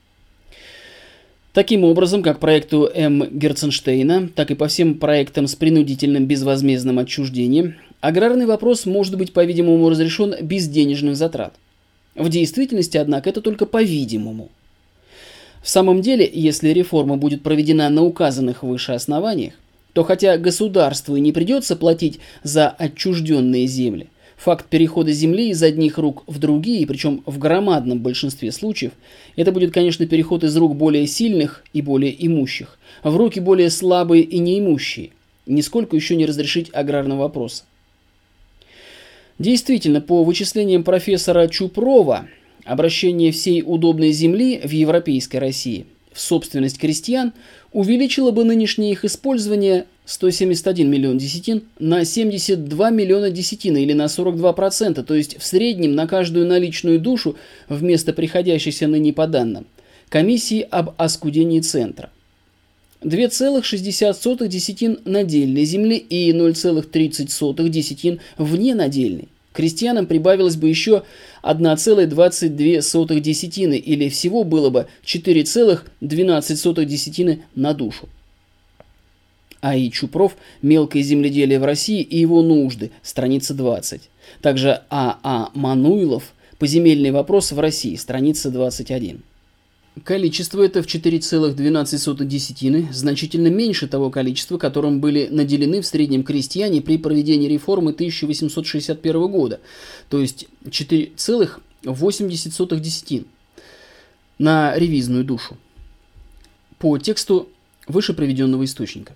Таким 1.53 1.83
образом, 1.85 2.23
как 2.23 2.41
проекту 2.41 2.91
М. 2.95 3.27
Герценштейна, 3.31 4.29
так 4.35 4.51
и 4.51 4.55
по 4.55 4.69
всем 4.69 4.99
проектам 4.99 5.47
с 5.47 5.55
принудительным 5.55 6.27
безвозмездным 6.27 6.99
отчуждением, 6.99 7.77
аграрный 8.01 8.47
вопрос 8.47 8.85
может 8.87 9.17
быть, 9.17 9.33
по-видимому, 9.33 9.89
разрешен 9.89 10.35
без 10.43 10.69
денежных 10.69 11.17
затрат. 11.17 11.55
В 12.15 12.29
действительности, 12.29 12.99
однако, 12.99 13.31
это 13.31 13.41
только 13.41 13.65
по-видимому. 13.65 14.51
В 15.63 15.69
самом 15.69 16.03
деле, 16.03 16.29
если 16.33 16.69
реформа 16.69 17.17
будет 17.17 17.43
проведена 17.43 17.89
на 17.89 18.05
указанных 18.05 18.63
выше 18.63 18.93
основаниях, 18.93 19.55
то 19.95 20.05
хотя 20.05 20.37
государству 20.37 21.17
и 21.17 21.21
не 21.21 21.33
придется 21.33 21.77
платить 21.77 22.21
за 22.43 22.69
отчужденные 22.69 23.67
земли, 23.67 24.09
Факт 24.39 24.67
перехода 24.67 25.11
земли 25.11 25.51
из 25.51 25.61
одних 25.65 25.99
рук 25.99 26.23
в 26.29 26.39
другие, 26.39 26.87
причем 26.87 27.23
в 27.27 27.39
громадном 27.39 27.99
большинстве 27.99 28.53
случаев, 28.53 28.93
это 29.35 29.51
будет, 29.51 29.73
конечно, 29.73 30.07
переход 30.07 30.45
из 30.45 30.57
рук 30.57 30.77
более 30.77 31.09
сильных 31.09 31.65
и 31.73 31.83
более 31.83 32.15
имущих, 32.25 32.79
в 33.03 33.17
руки 33.17 33.41
более 33.41 33.69
слабые 33.69 34.23
и 34.23 34.39
неимущие. 34.39 35.11
Нисколько 35.47 35.97
еще 35.97 36.15
не 36.15 36.25
разрешить 36.25 36.71
аграрного 36.73 37.23
вопроса. 37.23 37.65
Действительно, 39.41 40.01
по 40.01 40.23
вычислениям 40.23 40.85
профессора 40.85 41.49
Чупрова, 41.49 42.29
обращение 42.65 43.33
всей 43.33 43.65
удобной 43.67 44.13
земли 44.13 44.61
в 44.63 44.71
европейской 44.71 45.39
России 45.39 45.87
в 46.13 46.21
собственность 46.21 46.79
крестьян 46.79 47.33
увеличило 47.73 48.31
бы 48.31 48.45
нынешнее 48.45 48.93
их 48.93 49.05
использование 49.05 49.87
171 50.09 50.91
миллион 50.91 51.19
десятин 51.19 51.65
на 51.79 52.03
72 52.03 52.91
миллиона 52.91 53.31
десятин 53.31 53.77
или 53.77 53.93
на 53.93 54.07
42%, 54.07 55.03
то 55.03 55.15
есть 55.15 55.39
в 55.39 55.45
среднем 55.45 55.95
на 55.95 56.07
каждую 56.07 56.47
наличную 56.47 56.99
душу 56.99 57.37
вместо 57.69 58.15
приходящейся 58.15 58.89
ныне 58.89 59.13
по 59.13 59.27
данным 59.27 59.67
комиссии 60.09 60.67
об 60.71 60.95
оскудении 60.97 61.61
центра. 61.61 62.11
2,60 63.03 64.49
десятин 64.49 64.99
надельной 65.05 65.65
земли 65.65 65.99
и 65.99 66.33
0,30 66.33 67.69
десятин 67.69 68.21
вне 68.39 68.75
надельной. 68.75 69.29
Крестьянам 69.53 70.07
прибавилось 70.07 70.57
бы 70.57 70.71
еще 70.71 71.03
1,22 71.43 73.21
десятины 73.21 73.77
или 73.77 74.09
всего 74.09 74.45
было 74.45 74.71
бы 74.71 74.87
4,12 75.05 76.85
десятины 76.87 77.43
на 77.55 77.75
душу. 77.75 78.09
А.И. 79.61 79.91
Чупров 79.91 80.37
«Мелкое 80.63 81.03
земледелие 81.03 81.59
в 81.59 81.65
России 81.65 82.03
и 82.03 82.19
его 82.19 82.43
нужды», 82.43 82.93
страница 83.03 83.55
20. 83.55 84.03
Также 84.41 84.83
А.А. 84.91 85.19
А. 85.23 85.51
Мануилов 85.55 86.35
«Поземельный 86.59 87.11
вопрос 87.11 87.53
в 87.53 87.59
России», 87.59 87.97
страница 87.97 88.51
21. 88.51 89.23
Количество 90.05 90.63
это 90.63 90.83
в 90.83 90.87
4,12 90.87 92.25
десятины 92.25 92.89
значительно 92.93 93.49
меньше 93.49 93.89
того 93.89 94.11
количества, 94.11 94.59
которым 94.59 95.01
были 95.01 95.29
наделены 95.31 95.81
в 95.81 95.87
среднем 95.87 96.25
крестьяне 96.25 96.83
при 96.83 96.99
проведении 96.99 97.49
реформы 97.49 97.93
1861 97.93 99.29
года, 99.29 99.61
то 100.09 100.21
есть 100.21 100.47
4,80 100.65 102.81
десятин 102.81 103.25
на 104.39 104.77
ревизную 104.77 105.25
душу 105.25 105.57
по 106.79 106.99
тексту 106.99 107.49
выше 107.87 108.15
приведенного 108.15 108.65
источника. 108.65 109.15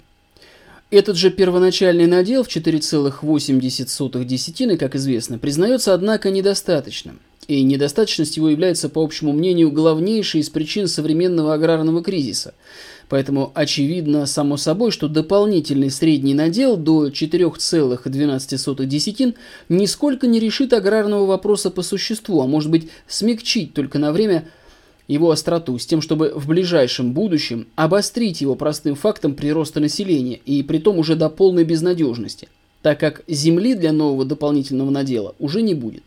Этот 0.93 1.17
же 1.17 1.31
первоначальный 1.31 2.07
надел 2.07 2.45
в 2.45 2.49
4,8 2.49 4.25
десятины, 4.27 4.77
как 4.77 4.95
известно, 4.95 5.39
признается, 5.39 5.95
однако, 5.95 6.31
недостаточным. 6.31 7.19
И 7.49 7.63
недостаточность 7.63 8.37
его 8.37 8.51
является, 8.51 8.91
по 8.91 9.03
общему 9.03 9.33
мнению, 9.33 9.73
главнейшей 9.73 10.43
из 10.43 10.51
причин 10.51 10.89
современного 10.89 11.55
аграрного 11.55 12.03
кризиса. 12.03 12.53
Поэтому 13.09 13.53
очевидно, 13.55 14.27
само 14.27 14.59
собой, 14.59 14.91
что 14.91 15.09
дополнительный 15.09 15.91
средний 15.91 16.35
надел 16.35 16.77
до 16.77 17.09
4,12 17.09 18.85
десятин 18.85 19.35
нисколько 19.71 20.27
не 20.27 20.41
решит 20.41 20.75
аграрного 20.75 21.25
вопроса 21.25 21.71
по 21.71 21.81
существу, 21.81 22.43
а 22.43 22.47
может 22.47 22.71
быть 22.71 22.91
смягчить 23.09 23.73
только 23.73 23.99
на 23.99 24.13
время– 24.13 24.47
его 25.09 25.31
остроту 25.31 25.79
с 25.79 25.87
тем, 25.87 26.01
чтобы 26.01 26.33
в 26.35 26.47
ближайшем 26.47 27.13
будущем 27.13 27.67
обострить 27.75 28.41
его 28.41 28.55
простым 28.55 28.95
фактом 28.95 29.35
прироста 29.35 29.81
населения 29.81 30.37
и 30.37 30.63
при 30.63 30.79
том 30.79 30.99
уже 30.99 31.17
до 31.17 31.29
полной 31.29 31.65
безнадежности, 31.65 32.49
так 32.83 33.01
как 33.01 33.23
земли 33.27 33.75
для 33.75 33.93
нового 33.93 34.25
дополнительного 34.25 34.91
надела 34.91 35.35
уже 35.39 35.63
не 35.63 35.75
будет. 35.75 36.05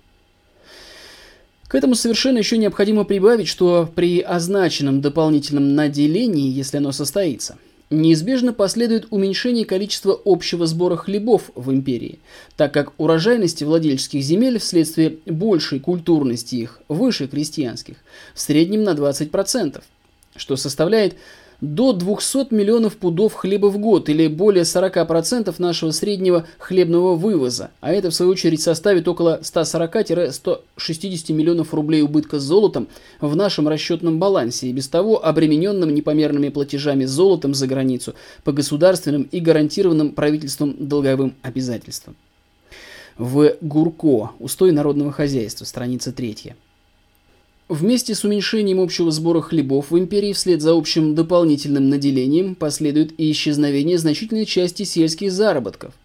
К 1.68 1.76
этому 1.76 1.96
совершенно 1.96 2.38
еще 2.38 2.58
необходимо 2.58 3.04
прибавить, 3.04 3.48
что 3.48 3.90
при 3.94 4.22
означенном 4.22 5.02
дополнительном 5.02 5.76
наделении, 5.76 6.52
если 6.52 6.78
оно 6.78 6.92
состоится– 6.92 7.58
неизбежно 7.90 8.54
последует 8.54 9.08
уменьшение 9.12 9.66
количества 9.66 10.20
общего 10.26 10.66
сбора 10.66 10.96
хлебов 10.96 11.52
в 11.56 11.72
империи, 11.72 12.20
так 12.56 12.74
как 12.74 12.94
урожайности 12.98 13.64
владельческих 13.64 14.22
земель 14.22 14.60
вследствие 14.60 15.18
большей 15.26 15.80
культурности 15.80 16.56
их 16.56 16.82
выше 16.88 17.28
крестьянских, 17.28 17.98
в 18.34 18.40
среднем 18.40 18.84
на 18.84 18.92
20%, 18.92 19.82
что 20.36 20.56
составляет 20.56 21.16
до 21.74 21.94
200 21.94 22.54
миллионов 22.54 22.98
пудов 22.98 23.34
хлеба 23.34 23.68
в 23.68 23.78
год 23.78 24.10
или 24.10 24.28
более 24.28 24.64
40% 24.64 25.54
нашего 25.58 25.92
среднего 25.92 26.46
хлебного 26.60 27.16
вывоза, 27.16 27.72
а 27.82 27.92
это 27.92 28.10
в 28.10 28.16
свою 28.16 28.32
очередь 28.32 28.62
составит 28.62 29.08
около 29.08 29.40
140-160 29.42 31.34
миллионов 31.34 31.74
рублей 31.74 32.02
убытка 32.02 32.40
золотом 32.40 32.88
в 33.22 33.36
нашем 33.36 33.68
расчетном 33.68 34.20
балансе 34.20 34.68
и 34.68 34.74
без 34.74 34.88
того 34.88 35.26
обремененным 35.26 35.94
непомерными 35.94 36.50
платежами 36.50 37.06
золотом 37.06 37.54
за 37.54 37.68
границу 37.68 38.16
по 38.44 38.52
государственным 38.52 39.24
и 39.24 39.40
гарантированным 39.40 40.12
правительством 40.12 40.76
долговым 40.80 41.36
обязательствам. 41.42 42.16
В 43.18 43.56
Гурко. 43.62 44.32
Устой 44.40 44.72
народного 44.72 45.12
хозяйства. 45.12 45.64
Страница 45.64 46.12
3. 46.12 46.54
Вместе 47.68 48.14
с 48.14 48.24
уменьшением 48.24 48.80
общего 48.80 49.10
сбора 49.10 49.42
хлебов 49.42 49.90
в 49.90 49.98
империи 49.98 50.34
вслед 50.34 50.62
за 50.62 50.74
общим 50.74 51.16
дополнительным 51.16 51.90
наделением 51.90 52.54
последует 52.54 53.20
и 53.20 53.32
исчезновение 53.32 53.98
значительной 53.98 54.46
части 54.46 54.84
сельских 54.84 55.32
заработков. 55.32 55.96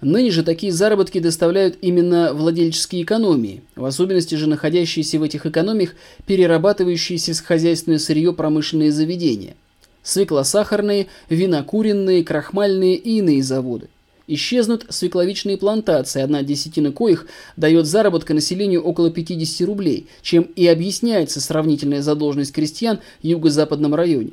Ныне 0.00 0.30
же 0.30 0.42
такие 0.42 0.72
заработки 0.72 1.20
доставляют 1.20 1.76
именно 1.82 2.32
владельческие 2.32 3.02
экономии, 3.02 3.62
в 3.76 3.84
особенности 3.84 4.36
же 4.36 4.48
находящиеся 4.48 5.18
в 5.18 5.22
этих 5.22 5.44
экономиях 5.44 5.94
перерабатывающие 6.26 7.18
сельскохозяйственное 7.18 7.98
сырье 7.98 8.32
промышленные 8.32 8.90
заведения. 8.90 9.54
Свеклосахарные, 10.02 11.08
винокуренные, 11.28 12.24
крахмальные 12.24 12.96
и 12.96 13.18
иные 13.18 13.42
заводы. 13.42 13.90
Исчезнут 14.28 14.86
свекловичные 14.88 15.56
плантации, 15.56 16.22
одна 16.22 16.42
десятина 16.42 16.92
коих 16.92 17.26
дает 17.56 17.86
заработка 17.86 18.34
населению 18.34 18.82
около 18.82 19.10
50 19.10 19.66
рублей, 19.66 20.06
чем 20.22 20.42
и 20.42 20.66
объясняется 20.66 21.40
сравнительная 21.40 22.02
задолженность 22.02 22.52
крестьян 22.52 23.00
в 23.22 23.26
юго-западном 23.26 23.94
районе. 23.94 24.30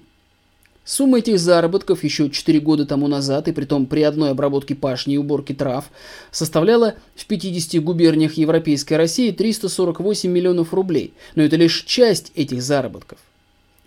Сумма 0.86 1.20
этих 1.20 1.40
заработков 1.40 2.04
еще 2.04 2.30
4 2.30 2.60
года 2.62 2.86
тому 2.86 3.08
назад, 3.08 3.48
и 3.48 3.52
притом 3.52 3.86
при 3.86 4.02
одной 4.02 4.32
обработке 4.32 4.74
пашни 4.74 5.16
и 5.16 5.18
уборке 5.18 5.54
трав, 5.54 5.92
составляла 6.32 6.96
в 7.16 7.26
50 7.28 7.84
губерниях 7.84 8.34
Европейской 8.34 8.96
России 8.96 9.32
348 9.32 10.32
миллионов 10.32 10.74
рублей. 10.74 11.14
Но 11.36 11.44
это 11.44 11.58
лишь 11.58 11.84
часть 11.84 12.32
этих 12.36 12.64
заработков. 12.64 13.20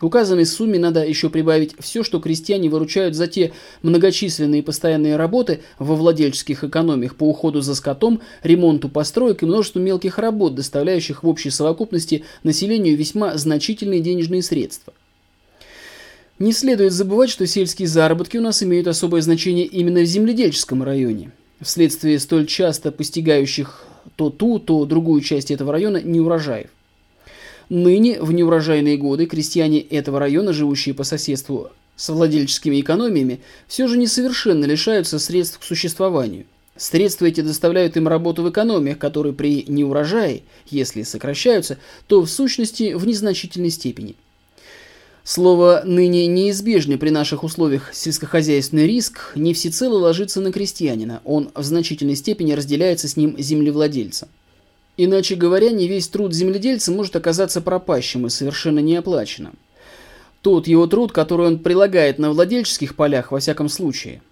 К 0.03 0.05
указанной 0.05 0.47
сумме 0.47 0.81
надо 0.81 1.07
еще 1.07 1.31
прибавить 1.31 1.77
все, 1.79 2.03
что 2.03 2.19
крестьяне 2.19 2.69
выручают 2.69 3.15
за 3.15 3.29
те 3.29 3.53
многочисленные 3.83 4.61
постоянные 4.61 5.15
работы 5.15 5.61
во 5.79 5.95
владельческих 5.95 6.65
экономиях 6.65 7.15
по 7.15 7.29
уходу 7.29 7.61
за 7.61 7.77
скотом, 7.77 8.21
ремонту 8.43 8.89
построек 8.89 9.45
и 9.45 9.47
множеству 9.47 9.81
мелких 9.81 10.19
работ, 10.19 10.57
доставляющих 10.57 11.23
в 11.23 11.29
общей 11.29 11.51
совокупности 11.51 12.25
населению 12.43 12.97
весьма 12.97 13.37
значительные 13.37 14.01
денежные 14.01 14.43
средства. 14.43 14.93
Не 16.41 16.53
следует 16.53 16.93
забывать, 16.93 17.31
что 17.31 17.47
сельские 17.47 17.87
заработки 17.87 18.37
у 18.37 18.43
нас 18.43 18.61
имеют 18.65 18.89
особое 18.89 19.23
значение 19.23 19.67
именно 19.67 20.01
в 20.01 20.07
земледельческом 20.07 20.83
районе. 20.83 21.31
вследствие 21.61 22.19
столь 22.19 22.47
часто 22.47 22.91
постигающих 22.91 23.85
то 24.17 24.31
ту, 24.31 24.59
то 24.59 24.85
другую 24.85 25.21
часть 25.21 25.53
этого 25.53 25.71
района 25.71 26.03
неурожаев. 26.03 26.71
Ныне, 27.75 28.21
в 28.21 28.33
неурожайные 28.33 28.99
годы, 28.99 29.25
крестьяне 29.25 29.81
этого 29.81 30.19
района, 30.19 30.53
живущие 30.53 30.95
по 30.95 31.05
соседству 31.05 31.71
с 31.97 32.11
владельческими 32.11 32.79
экономиями, 32.83 33.41
все 33.67 33.89
же 33.89 33.97
несовершенно 33.97 34.67
лишаются 34.67 35.19
средств 35.19 35.59
к 35.59 35.63
существованию. 35.63 36.45
Средства 36.77 37.25
эти 37.25 37.41
доставляют 37.41 37.97
им 37.97 38.09
работу 38.09 38.43
в 38.43 38.51
экономиях, 38.51 38.99
которые 38.99 39.33
при 39.33 39.65
неурожае, 39.67 40.43
если 40.69 41.03
сокращаются, 41.03 41.79
то 42.09 42.21
в 42.21 42.29
сущности 42.29 42.93
в 42.93 43.07
незначительной 43.07 43.71
степени. 43.71 44.17
Слово 45.25 45.81
«ныне 45.87 46.27
неизбежный 46.27 46.99
при 46.99 47.09
наших 47.09 47.43
условиях 47.43 47.95
сельскохозяйственный 47.95 48.87
риск» 48.87 49.33
не 49.35 49.55
всецело 49.55 49.97
ложится 49.97 50.43
на 50.43 50.53
крестьянина, 50.53 51.23
он 51.25 51.51
в 51.55 51.63
значительной 51.63 52.17
степени 52.17 52.53
разделяется 52.53 53.09
с 53.09 53.17
ним 53.17 53.35
землевладельцем. 53.39 54.29
Иначе 55.05 55.35
говоря, 55.35 55.73
не 55.73 55.89
весь 55.89 56.07
труд 56.07 56.33
земледельца 56.33 56.93
может 56.93 57.17
оказаться 57.17 57.61
пропащим 57.61 58.27
и 58.27 58.31
совершенно 58.31 58.79
неоплаченным. 58.79 59.55
Тот 60.43 60.69
его 60.69 60.87
труд, 60.87 61.11
который 61.11 61.49
он 61.49 61.59
прилагает 61.59 62.21
на 62.21 62.31
владельческих 62.31 62.95
полях, 62.95 63.33
во 63.33 63.41
всяком 63.41 63.69
случае, 63.69 64.23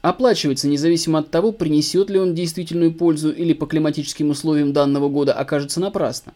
оплачивается 0.00 0.68
независимо 0.68 1.18
от 1.18 1.32
того, 1.32 1.50
принесет 1.50 2.10
ли 2.10 2.20
он 2.20 2.32
действительную 2.32 2.94
пользу 2.94 3.32
или 3.32 3.54
по 3.54 3.66
климатическим 3.66 4.30
условиям 4.30 4.72
данного 4.72 5.08
года 5.08 5.32
окажется 5.32 5.80
напрасно. 5.80 6.32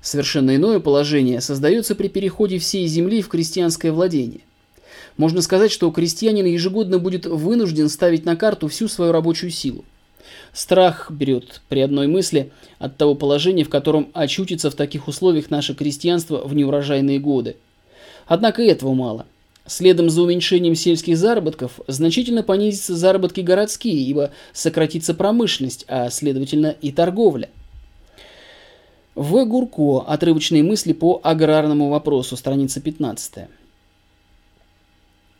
Совершенно 0.00 0.56
иное 0.56 0.80
положение 0.80 1.42
создается 1.42 1.94
при 1.94 2.08
переходе 2.08 2.58
всей 2.58 2.86
земли 2.86 3.20
в 3.20 3.28
крестьянское 3.28 3.92
владение. 3.92 4.40
Можно 5.18 5.42
сказать, 5.42 5.70
что 5.70 5.90
крестьянин 5.90 6.46
ежегодно 6.46 6.98
будет 6.98 7.26
вынужден 7.26 7.90
ставить 7.90 8.24
на 8.24 8.36
карту 8.36 8.68
всю 8.68 8.88
свою 8.88 9.12
рабочую 9.12 9.50
силу. 9.50 9.84
Страх 10.54 11.10
берет 11.10 11.60
при 11.68 11.80
одной 11.80 12.06
мысли 12.06 12.52
от 12.78 12.96
того 12.96 13.16
положения, 13.16 13.64
в 13.64 13.68
котором 13.68 14.10
очутится 14.14 14.70
в 14.70 14.76
таких 14.76 15.08
условиях 15.08 15.50
наше 15.50 15.74
крестьянство 15.74 16.46
в 16.46 16.54
неурожайные 16.54 17.18
годы. 17.18 17.56
Однако 18.26 18.62
этого 18.62 18.94
мало. 18.94 19.26
Следом 19.66 20.10
за 20.10 20.22
уменьшением 20.22 20.76
сельских 20.76 21.16
заработков 21.16 21.80
значительно 21.88 22.44
понизятся 22.44 22.94
заработки 22.94 23.40
городские, 23.40 24.00
ибо 24.04 24.30
сократится 24.52 25.12
промышленность, 25.12 25.86
а 25.88 26.08
следовательно 26.08 26.76
и 26.80 26.92
торговля. 26.92 27.48
В. 29.16 29.44
Гурко. 29.46 30.04
Отрывочные 30.06 30.62
мысли 30.62 30.92
по 30.92 31.20
аграрному 31.24 31.88
вопросу. 31.88 32.36
Страница 32.36 32.80
15. 32.80 33.48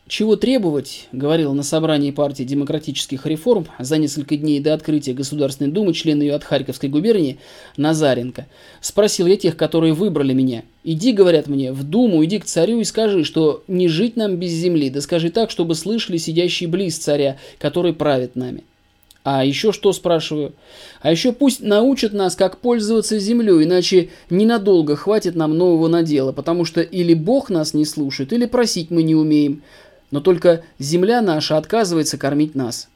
Чего 0.07 0.35
требовать, 0.35 1.07
говорил 1.11 1.55
на 1.55 1.63
собрании 1.63 2.11
партии 2.11 2.43
демократических 2.43 3.25
реформ 3.25 3.65
за 3.79 3.97
несколько 3.97 4.37
дней 4.37 4.59
до 4.59 4.75
открытия 4.75 5.13
Государственной 5.13 5.71
Думы 5.71 5.95
член 5.95 6.21
ее 6.21 6.35
от 6.35 6.43
Харьковской 6.43 6.89
губернии 6.89 7.39
Назаренко. 7.75 8.45
Спросил 8.81 9.25
я 9.25 9.35
тех, 9.35 9.57
которые 9.57 9.93
выбрали 9.93 10.33
меня. 10.33 10.61
Иди, 10.83 11.11
говорят 11.11 11.47
мне, 11.47 11.71
в 11.71 11.83
Думу, 11.83 12.23
иди 12.23 12.37
к 12.37 12.45
царю 12.45 12.81
и 12.81 12.83
скажи, 12.83 13.23
что 13.23 13.63
не 13.67 13.87
жить 13.87 14.15
нам 14.15 14.35
без 14.35 14.51
земли, 14.51 14.91
да 14.91 15.01
скажи 15.01 15.31
так, 15.31 15.49
чтобы 15.49 15.73
слышали 15.73 16.17
сидящие 16.17 16.69
близ 16.69 16.99
царя, 16.99 17.37
который 17.57 17.93
правит 17.93 18.35
нами. 18.35 18.63
А 19.25 19.43
еще 19.43 19.71
что, 19.71 19.91
спрашиваю? 19.91 20.53
А 21.01 21.09
еще 21.09 21.31
пусть 21.31 21.59
научат 21.59 22.13
нас, 22.13 22.35
как 22.35 22.59
пользоваться 22.59 23.17
землей, 23.17 23.63
иначе 23.63 24.09
ненадолго 24.29 24.95
хватит 24.95 25.33
нам 25.33 25.57
нового 25.57 25.87
надела, 25.87 26.31
потому 26.31 26.63
что 26.63 26.81
или 26.81 27.15
Бог 27.15 27.49
нас 27.49 27.73
не 27.73 27.85
слушает, 27.85 28.33
или 28.33 28.45
просить 28.45 28.91
мы 28.91 29.01
не 29.01 29.15
умеем. 29.15 29.63
Но 30.11 30.21
только 30.21 30.63
земля 30.79 31.21
наша 31.21 31.57
отказывается 31.57 32.17
кормить 32.17 32.55
нас. 32.55 32.87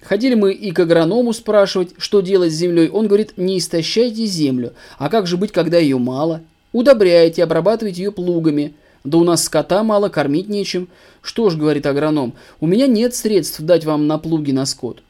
Ходили 0.00 0.34
мы 0.34 0.52
и 0.52 0.70
к 0.70 0.80
агроному 0.80 1.32
спрашивать, 1.32 1.94
что 1.96 2.20
делать 2.20 2.52
с 2.52 2.56
землей. 2.56 2.88
Он 2.90 3.06
говорит, 3.06 3.34
не 3.38 3.58
истощайте 3.58 4.26
землю. 4.26 4.74
А 4.98 5.08
как 5.08 5.26
же 5.26 5.36
быть, 5.36 5.50
когда 5.52 5.78
ее 5.78 5.98
мало? 5.98 6.42
Удобряйте, 6.72 7.42
обрабатывайте 7.42 8.02
ее 8.02 8.12
плугами. 8.12 8.74
Да 9.02 9.18
у 9.18 9.24
нас 9.24 9.44
скота 9.44 9.82
мало, 9.82 10.08
кормить 10.08 10.48
нечем. 10.48 10.88
Что 11.22 11.48
ж, 11.48 11.56
говорит 11.56 11.86
агроном, 11.86 12.34
у 12.60 12.66
меня 12.66 12.86
нет 12.86 13.14
средств 13.14 13.60
дать 13.60 13.84
вам 13.84 14.06
на 14.06 14.18
плуги 14.18 14.52
на 14.52 14.66
скот. 14.66 15.02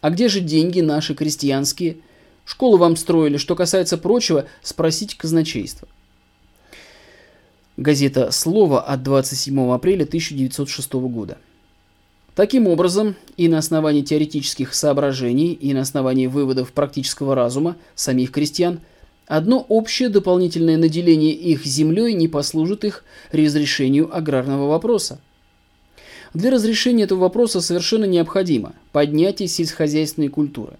А 0.00 0.10
где 0.10 0.28
же 0.28 0.40
деньги 0.40 0.80
наши 0.80 1.14
крестьянские? 1.14 1.98
Школу 2.44 2.78
вам 2.78 2.96
строили. 2.96 3.36
Что 3.36 3.54
касается 3.54 3.96
прочего, 3.96 4.46
спросите 4.62 5.16
казначейство. 5.16 5.86
Газета 7.82 8.30
«Слово» 8.30 8.80
от 8.80 9.02
27 9.02 9.72
апреля 9.72 10.04
1906 10.04 10.92
года. 10.92 11.38
Таким 12.36 12.68
образом, 12.68 13.16
и 13.36 13.48
на 13.48 13.58
основании 13.58 14.02
теоретических 14.02 14.72
соображений, 14.72 15.52
и 15.52 15.74
на 15.74 15.80
основании 15.80 16.28
выводов 16.28 16.72
практического 16.72 17.34
разума 17.34 17.76
самих 17.96 18.30
крестьян, 18.30 18.78
одно 19.26 19.66
общее 19.68 20.10
дополнительное 20.10 20.76
наделение 20.76 21.32
их 21.32 21.66
землей 21.66 22.14
не 22.14 22.28
послужит 22.28 22.84
их 22.84 23.04
разрешению 23.32 24.16
аграрного 24.16 24.68
вопроса. 24.68 25.18
Для 26.34 26.52
разрешения 26.52 27.02
этого 27.02 27.18
вопроса 27.18 27.60
совершенно 27.60 28.04
необходимо 28.04 28.74
поднятие 28.92 29.48
сельскохозяйственной 29.48 30.28
культуры. 30.28 30.74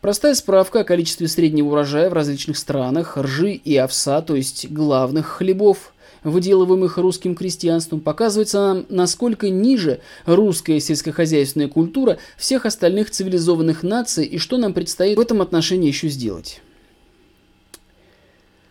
Простая 0.00 0.34
справка 0.34 0.80
о 0.80 0.84
количестве 0.84 1.26
среднего 1.26 1.68
урожая 1.68 2.10
в 2.10 2.12
различных 2.12 2.58
странах, 2.58 3.16
ржи 3.16 3.52
и 3.52 3.76
овса, 3.76 4.20
то 4.22 4.36
есть 4.36 4.70
главных 4.70 5.26
хлебов, 5.26 5.92
выделываемых 6.22 6.98
русским 6.98 7.34
крестьянством, 7.34 8.00
показывается 8.00 8.58
нам, 8.58 8.86
насколько 8.88 9.48
ниже 9.48 10.00
русская 10.26 10.80
сельскохозяйственная 10.80 11.68
культура 11.68 12.18
всех 12.36 12.66
остальных 12.66 13.10
цивилизованных 13.10 13.82
наций 13.82 14.26
и 14.26 14.38
что 14.38 14.58
нам 14.58 14.74
предстоит 14.74 15.16
в 15.16 15.20
этом 15.20 15.40
отношении 15.40 15.88
еще 15.88 16.08
сделать. 16.08 16.60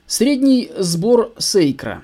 Средний 0.08 0.72
сбор 0.78 1.34
сейкра. 1.40 2.04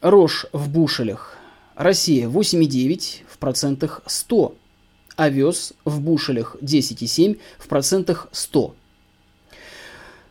Рожь 0.00 0.46
в 0.52 0.68
бушелях 0.70 1.36
Россия 1.76 2.28
8,9 2.28 3.22
в 3.28 3.38
процентах 3.38 4.02
100. 4.06 4.54
Овес 5.20 5.74
в 5.84 6.00
бушелях 6.00 6.56
10,7 6.62 7.38
в 7.58 7.68
процентах 7.68 8.28
100. 8.32 8.74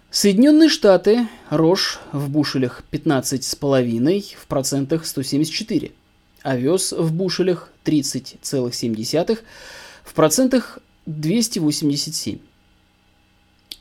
Соединенные 0.09 0.67
Штаты, 0.67 1.27
рожь 1.51 1.99
в 2.11 2.27
бушелях 2.31 2.81
15,5 2.91 4.35
в 4.35 4.47
процентах 4.47 5.05
174. 5.05 5.91
Овес 6.41 6.91
в 6.93 7.13
бушелях 7.13 7.69
30,7 7.85 9.37
в 10.03 10.13
процентах 10.15 10.79
287. 11.05 12.39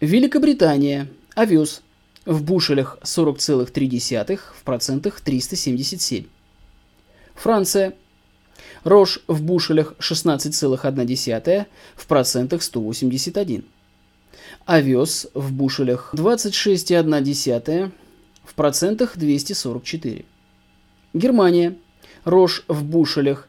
Великобритания. 0.03 1.09
Овес 1.35 1.81
в 2.27 2.43
бушелях 2.43 2.99
40,3 3.03 4.41
в 4.55 4.63
процентах 4.63 5.23
377. 5.23 6.27
Франция. 7.35 7.95
Рожь 8.85 9.21
в 9.27 9.43
бушелях 9.43 9.95
16,1, 9.99 11.67
в 11.97 12.07
процентах 12.07 12.63
181. 12.63 13.65
Овес 14.67 15.29
в 15.35 15.53
бушелях 15.53 16.15
26,1, 16.15 17.91
в 18.45 18.55
процентах 18.55 19.17
244. 19.17 20.25
Германия. 21.15 21.77
Рожь 22.25 22.65
в 22.69 22.85
бушелях 22.85 23.49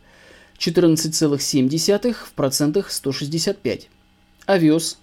14,7, 0.58 2.14
в 2.14 2.32
процентах 2.34 2.92
165. 2.92 3.90
Овес 4.46 4.98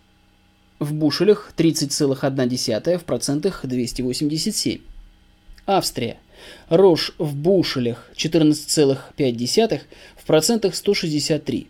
в 0.79 0.93
бушелях 0.93 1.53
30,1, 1.57 2.99
в 2.99 3.05
процентах 3.05 3.61
287. 3.65 4.81
Австрия. 5.67 6.19
Рожь 6.69 7.13
в 7.19 7.35
бушелях 7.35 8.11
14,5, 8.15 9.81
в 10.16 10.16
процентах 10.27 10.75
163. 10.75 11.67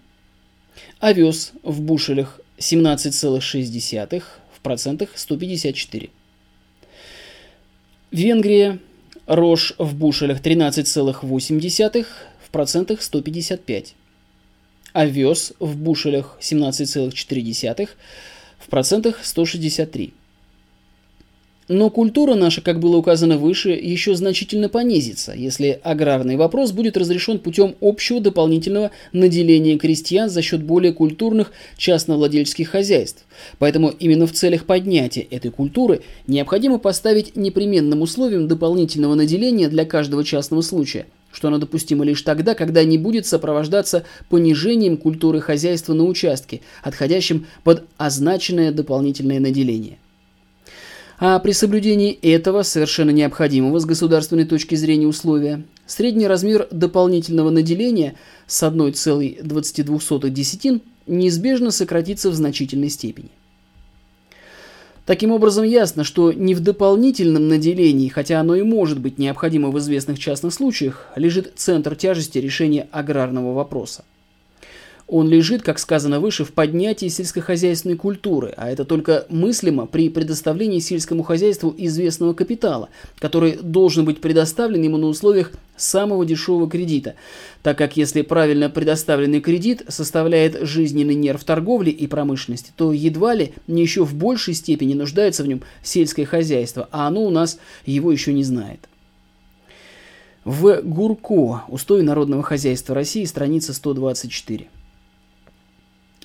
Овес 1.01 1.53
в 1.63 1.81
бушелях 1.81 2.41
17,6, 2.59 4.23
в 4.53 4.61
процентах 4.61 5.11
154. 5.15 6.09
Венгрия. 8.11 8.79
Рожь 9.27 9.75
в 9.79 9.97
бушелях 9.97 10.41
13,8, 10.41 12.07
в 12.45 12.51
процентах 12.51 13.03
155. 13.03 13.95
Овес 14.93 15.53
в 15.59 15.77
бушелях 15.77 16.39
17,4, 16.41 17.89
в 18.59 18.69
процентах 18.69 19.25
163. 19.25 20.13
Но 21.69 21.91
культура 21.91 22.37
наша, 22.37 22.61
как 22.61 22.79
было 22.79 22.97
указано 22.97 23.39
выше, 23.39 23.71
еще 23.71 24.15
значительно 24.15 24.69
понизится, 24.69 25.33
если 25.33 25.81
аграрный 25.83 26.37
вопрос 26.37 26.71
будет 26.71 26.97
разрешен 26.97 27.41
путем 27.41 27.75
общего 27.81 28.21
дополнительного 28.21 28.93
наделения 29.13 29.77
крестьян 29.77 30.31
за 30.31 30.43
счет 30.43 30.63
более 30.63 30.93
культурных 30.93 31.51
частновладельческих 31.77 32.69
хозяйств. 32.69 33.25
Поэтому 33.59 33.89
именно 33.89 34.29
в 34.29 34.33
целях 34.33 34.65
поднятия 34.65 35.23
этой 35.23 35.51
культуры 35.51 36.03
необходимо 36.29 36.79
поставить 36.79 37.35
непременным 37.35 38.01
условием 38.01 38.47
дополнительного 38.47 39.17
наделения 39.17 39.69
для 39.69 39.85
каждого 39.85 40.25
частного 40.25 40.63
случая 40.63 41.07
что 41.33 41.49
оно 41.49 41.59
допустимо 41.59 42.03
лишь 42.03 42.23
тогда, 42.23 42.55
когда 42.55 42.83
не 42.83 42.97
будет 42.97 43.27
сопровождаться 43.27 44.05
понижением 44.31 44.97
культуры 44.97 45.43
хозяйства 45.43 45.93
на 45.93 46.05
участке, 46.05 46.63
отходящим 46.83 47.45
под 47.63 47.85
означенное 47.99 48.73
дополнительное 48.73 49.39
наделение. 49.39 49.99
А 51.19 51.39
при 51.39 51.53
соблюдении 51.53 52.13
этого 52.13 52.63
совершенно 52.63 53.11
необходимого 53.11 53.79
с 53.79 53.87
государственной 53.87 54.45
точки 54.45 54.75
зрения 54.75 55.07
условия, 55.07 55.65
средний 55.87 56.27
размер 56.27 56.69
дополнительного 56.71 57.49
наделения 57.49 58.17
с 58.47 58.63
1,22 58.63 60.31
десятин 60.31 60.83
неизбежно 61.07 61.71
сократится 61.71 62.29
в 62.29 62.35
значительной 62.35 62.91
степени. 62.91 63.31
Таким 65.07 65.31
образом, 65.31 65.65
ясно, 65.65 66.03
что 66.03 66.33
не 66.33 66.55
в 66.55 66.61
дополнительном 66.61 67.49
наделении, 67.49 68.09
хотя 68.09 68.41
оно 68.41 68.57
и 68.57 68.63
может 68.63 68.99
быть 68.99 69.19
необходимо 69.19 69.71
в 69.71 69.79
известных 69.79 70.19
частных 70.19 70.53
случаях, 70.53 71.07
лежит 71.15 71.53
центр 71.55 71.95
тяжести 71.95 72.39
решения 72.39 72.89
аграрного 72.91 73.55
вопроса. 73.55 74.05
Он 75.09 75.29
лежит, 75.29 75.63
как 75.63 75.79
сказано 75.79 76.19
выше, 76.19 76.45
в 76.45 76.53
поднятии 76.53 77.07
сельскохозяйственной 77.07 77.97
культуры, 77.97 78.53
а 78.57 78.69
это 78.69 78.85
только 78.85 79.25
мыслимо 79.29 79.87
при 79.87 80.09
предоставлении 80.09 80.81
сельскому 80.81 81.23
хозяйству 81.23 81.73
известного 81.79 82.35
капитала, 82.35 82.89
который 83.21 83.57
должен 83.63 84.05
быть 84.05 84.21
предоставлен 84.21 84.83
ему 84.83 84.97
на 84.97 85.07
условиях 85.07 85.53
самого 85.77 86.27
дешевого 86.27 86.69
кредита, 86.69 87.15
так 87.63 87.79
как 87.79 87.97
если 87.97 88.23
правильно 88.23 88.69
предоставленный 88.69 89.41
кредит 89.41 89.85
составляет 89.87 90.67
жизненный 90.67 91.15
нерв 91.15 91.45
торговли 91.45 91.91
и 91.91 92.09
промышленности, 92.09 92.73
то 92.77 92.93
едва 92.93 93.35
ли 93.35 93.53
не 93.69 93.83
еще 93.83 94.05
в 94.05 94.15
большей 94.15 94.55
степени 94.55 94.95
нуждается 94.95 95.45
в 95.45 95.47
нем 95.47 95.63
сельское 95.85 96.25
хозяйство, 96.25 96.89
а 96.91 97.07
оно 97.07 97.23
у 97.23 97.31
нас 97.31 97.61
его 97.85 98.11
еще 98.11 98.33
не 98.33 98.43
знает. 98.43 98.89
В 100.45 100.81
Гурко. 100.83 101.65
Устой 101.69 102.03
народного 102.03 102.45
хозяйства 102.45 102.95
России. 102.95 103.25
Страница 103.25 103.75
124. 103.75 104.69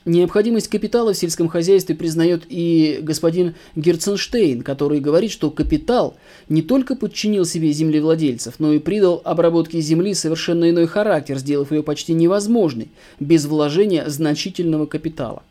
Необходимость 0.03 0.67
капитала 0.67 1.13
в 1.13 1.17
сельском 1.17 1.47
хозяйстве 1.47 1.95
признает 1.95 2.43
и 2.49 2.99
господин 3.03 3.53
Герценштейн, 3.75 4.63
который 4.63 4.99
говорит, 4.99 5.31
что 5.31 5.51
капитал 5.51 6.17
не 6.49 6.63
только 6.63 6.95
подчинил 6.95 7.45
себе 7.45 7.71
землевладельцев, 7.71 8.55
но 8.57 8.73
и 8.73 8.79
придал 8.79 9.21
обработке 9.23 9.79
земли 9.79 10.15
совершенно 10.15 10.71
иной 10.71 10.87
характер, 10.87 11.37
сделав 11.37 11.71
ее 11.71 11.83
почти 11.83 12.13
невозможной, 12.13 12.89
без 13.19 13.45
вложения 13.45 14.09
значительного 14.09 14.87
капитала. 14.87 15.43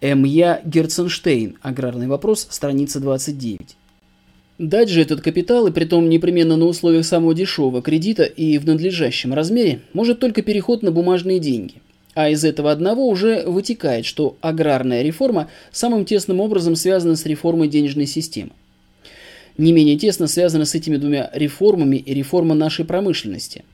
М.Я. 0.00 0.62
Герценштейн. 0.64 1.58
Аграрный 1.60 2.06
вопрос. 2.06 2.46
Страница 2.50 3.00
29. 3.00 3.76
Дать 4.58 4.90
же 4.90 5.02
этот 5.02 5.22
капитал, 5.22 5.66
и 5.66 5.72
притом 5.72 6.08
непременно 6.08 6.56
на 6.56 6.66
условиях 6.66 7.04
самого 7.04 7.34
дешевого 7.34 7.82
кредита 7.82 8.22
и 8.22 8.58
в 8.58 8.66
надлежащем 8.66 9.34
размере, 9.34 9.82
может 9.92 10.20
только 10.20 10.42
переход 10.42 10.82
на 10.84 10.92
бумажные 10.92 11.40
деньги– 11.40 11.82
а 12.18 12.30
из 12.30 12.42
этого 12.42 12.72
одного 12.72 13.06
уже 13.06 13.44
вытекает, 13.46 14.04
что 14.04 14.36
аграрная 14.40 15.02
реформа 15.02 15.48
самым 15.70 16.04
тесным 16.04 16.40
образом 16.40 16.74
связана 16.74 17.14
с 17.14 17.24
реформой 17.24 17.68
денежной 17.68 18.06
системы. 18.06 18.50
Не 19.56 19.70
менее 19.70 19.96
тесно 19.96 20.26
связана 20.26 20.64
с 20.64 20.74
этими 20.74 20.96
двумя 20.96 21.30
реформами 21.32 21.94
и 21.94 22.12
реформа 22.12 22.56
нашей 22.56 22.84
промышленности. 22.84 23.64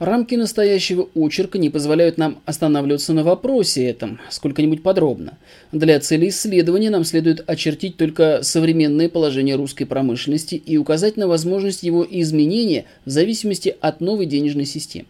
Рамки 0.00 0.34
настоящего 0.34 1.10
очерка 1.14 1.58
не 1.58 1.70
позволяют 1.70 2.18
нам 2.18 2.40
останавливаться 2.44 3.12
на 3.12 3.22
вопросе 3.22 3.84
этом 3.84 4.18
сколько-нибудь 4.30 4.82
подробно. 4.82 5.38
Для 5.70 6.00
цели 6.00 6.30
исследования 6.30 6.90
нам 6.90 7.04
следует 7.04 7.48
очертить 7.48 7.96
только 7.96 8.40
современное 8.42 9.08
положение 9.08 9.54
русской 9.54 9.84
промышленности 9.84 10.56
и 10.56 10.76
указать 10.76 11.16
на 11.16 11.28
возможность 11.28 11.84
его 11.84 12.04
изменения 12.10 12.86
в 13.04 13.10
зависимости 13.10 13.76
от 13.80 14.00
новой 14.00 14.26
денежной 14.26 14.66
системы. 14.66 15.06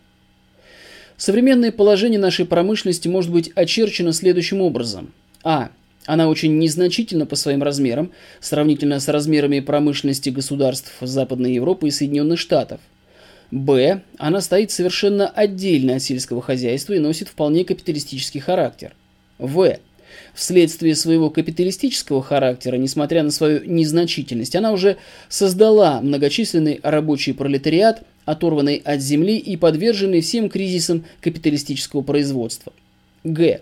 Современное 1.20 1.70
положение 1.70 2.18
нашей 2.18 2.46
промышленности 2.46 3.06
может 3.06 3.30
быть 3.30 3.52
очерчено 3.54 4.14
следующим 4.14 4.62
образом. 4.62 5.12
А. 5.44 5.68
Она 6.06 6.30
очень 6.30 6.56
незначительна 6.56 7.26
по 7.26 7.36
своим 7.36 7.62
размерам, 7.62 8.10
сравнительно 8.40 8.98
с 9.00 9.06
размерами 9.06 9.60
промышленности 9.60 10.30
государств 10.30 10.90
Западной 11.02 11.52
Европы 11.52 11.88
и 11.88 11.90
Соединенных 11.90 12.40
Штатов. 12.40 12.80
Б. 13.50 14.00
Она 14.16 14.40
стоит 14.40 14.70
совершенно 14.70 15.28
отдельно 15.28 15.96
от 15.96 16.02
сельского 16.02 16.40
хозяйства 16.40 16.94
и 16.94 16.98
носит 16.98 17.28
вполне 17.28 17.66
капиталистический 17.66 18.40
характер. 18.40 18.94
В. 19.36 19.76
Вследствие 20.32 20.94
своего 20.94 21.28
капиталистического 21.28 22.22
характера, 22.22 22.76
несмотря 22.76 23.22
на 23.22 23.30
свою 23.30 23.62
незначительность, 23.66 24.56
она 24.56 24.72
уже 24.72 24.96
создала 25.28 26.00
многочисленный 26.00 26.80
рабочий 26.82 27.34
пролетариат, 27.34 28.04
оторванный 28.24 28.82
от 28.84 29.00
земли 29.00 29.36
и 29.36 29.56
подверженный 29.56 30.20
всем 30.20 30.48
кризисам 30.48 31.04
капиталистического 31.20 32.02
производства. 32.02 32.72
Г. 33.24 33.60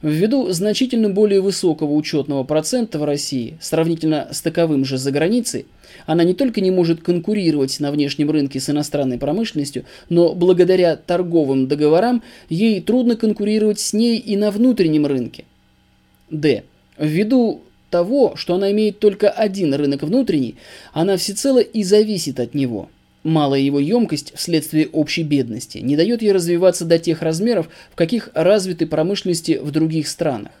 Ввиду 0.00 0.48
значительно 0.52 1.10
более 1.10 1.40
высокого 1.40 1.92
учетного 1.92 2.44
процента 2.44 3.00
в 3.00 3.04
России, 3.04 3.58
сравнительно 3.60 4.28
с 4.30 4.40
таковым 4.40 4.84
же 4.84 4.96
за 4.96 5.10
границей, 5.10 5.66
она 6.06 6.22
не 6.22 6.34
только 6.34 6.60
не 6.60 6.70
может 6.70 7.02
конкурировать 7.02 7.80
на 7.80 7.90
внешнем 7.90 8.30
рынке 8.30 8.60
с 8.60 8.70
иностранной 8.70 9.18
промышленностью, 9.18 9.84
но 10.08 10.34
благодаря 10.34 10.94
торговым 10.94 11.66
договорам 11.66 12.22
ей 12.48 12.80
трудно 12.80 13.16
конкурировать 13.16 13.80
с 13.80 13.92
ней 13.92 14.18
и 14.18 14.36
на 14.36 14.52
внутреннем 14.52 15.04
рынке. 15.04 15.44
Д. 16.30 16.62
Ввиду 16.96 17.62
того, 17.90 18.36
что 18.36 18.54
она 18.54 18.70
имеет 18.70 19.00
только 19.00 19.30
один 19.30 19.74
рынок 19.74 20.04
внутренний, 20.04 20.56
она 20.92 21.16
всецело 21.16 21.58
и 21.58 21.82
зависит 21.82 22.38
от 22.38 22.54
него– 22.54 22.88
Малая 23.28 23.60
его 23.60 23.78
емкость 23.78 24.32
вследствие 24.34 24.88
общей 24.88 25.22
бедности 25.22 25.76
не 25.76 25.96
дает 25.96 26.22
ей 26.22 26.32
развиваться 26.32 26.86
до 26.86 26.98
тех 26.98 27.20
размеров, 27.20 27.68
в 27.92 27.94
каких 27.94 28.30
развиты 28.32 28.86
промышленности 28.86 29.58
в 29.62 29.70
других 29.70 30.08
странах. 30.08 30.52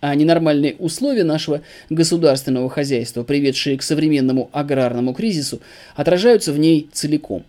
А 0.00 0.12
ненормальные 0.16 0.74
условия 0.80 1.22
нашего 1.22 1.62
государственного 1.90 2.68
хозяйства, 2.68 3.22
приведшие 3.22 3.78
к 3.78 3.82
современному 3.84 4.50
аграрному 4.52 5.14
кризису, 5.14 5.60
отражаются 5.94 6.52
в 6.52 6.58
ней 6.58 6.90
целиком. 6.92 7.44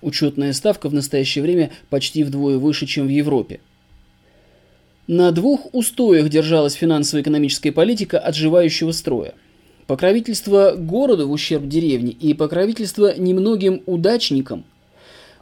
Учетная 0.00 0.52
ставка 0.52 0.88
в 0.88 0.94
настоящее 0.94 1.42
время 1.42 1.72
почти 1.90 2.22
вдвое 2.22 2.58
выше, 2.58 2.86
чем 2.86 3.08
в 3.08 3.10
Европе. 3.10 3.58
На 5.08 5.32
двух 5.32 5.74
устоях 5.74 6.28
держалась 6.28 6.74
финансово-экономическая 6.74 7.72
политика 7.72 8.20
отживающего 8.20 8.92
строя– 8.92 9.34
Покровительство 9.86 10.74
городу 10.76 11.28
в 11.28 11.32
ущерб 11.32 11.66
деревне 11.66 12.12
и 12.12 12.34
покровительство 12.34 13.16
немногим 13.18 13.82
удачникам 13.86 14.64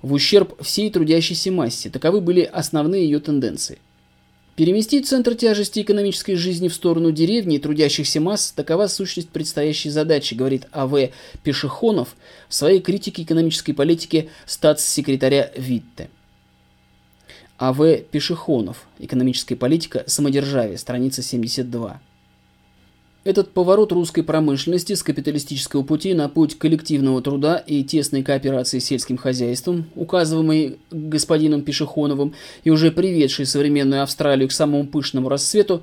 в 0.02 0.12
ущерб 0.12 0.60
всей 0.62 0.90
трудящейся 0.90 1.52
массе. 1.52 1.90
Таковы 1.90 2.20
были 2.20 2.42
основные 2.42 3.04
ее 3.04 3.20
тенденции. 3.20 3.78
Переместить 4.56 5.06
центр 5.06 5.34
тяжести 5.34 5.80
экономической 5.80 6.34
жизни 6.34 6.68
в 6.68 6.74
сторону 6.74 7.12
деревни 7.12 7.56
и 7.56 7.58
трудящихся 7.58 8.20
масс– 8.20 8.52
такова 8.56 8.88
сущность 8.88 9.30
предстоящей 9.30 9.90
задачи, 9.90 10.34
говорит 10.34 10.66
А.В. 10.72 11.10
Пешехонов 11.42 12.14
в 12.48 12.54
своей 12.54 12.80
критике 12.80 13.22
экономической 13.22 13.72
политики 13.72 14.28
статс-секретаря 14.46 15.50
Витте. 15.56 16.10
А.В. 17.58 17.98
Пешехонов. 17.98 18.86
Экономическая 18.98 19.56
политика. 19.56 20.04
Самодержавие. 20.06 20.76
Страница 20.76 21.22
72. 21.22 22.00
Этот 23.22 23.50
поворот 23.50 23.92
русской 23.92 24.22
промышленности 24.22 24.94
с 24.94 25.02
капиталистического 25.02 25.82
пути 25.82 26.14
на 26.14 26.30
путь 26.30 26.56
коллективного 26.56 27.20
труда 27.20 27.58
и 27.58 27.84
тесной 27.84 28.22
кооперации 28.22 28.78
с 28.78 28.86
сельским 28.86 29.18
хозяйством, 29.18 29.84
указываемый 29.94 30.78
господином 30.90 31.60
Пешехоновым 31.60 32.32
и 32.64 32.70
уже 32.70 32.90
приведший 32.90 33.44
современную 33.44 34.02
Австралию 34.02 34.48
к 34.48 34.52
самому 34.52 34.86
пышному 34.86 35.28
расцвету, 35.28 35.82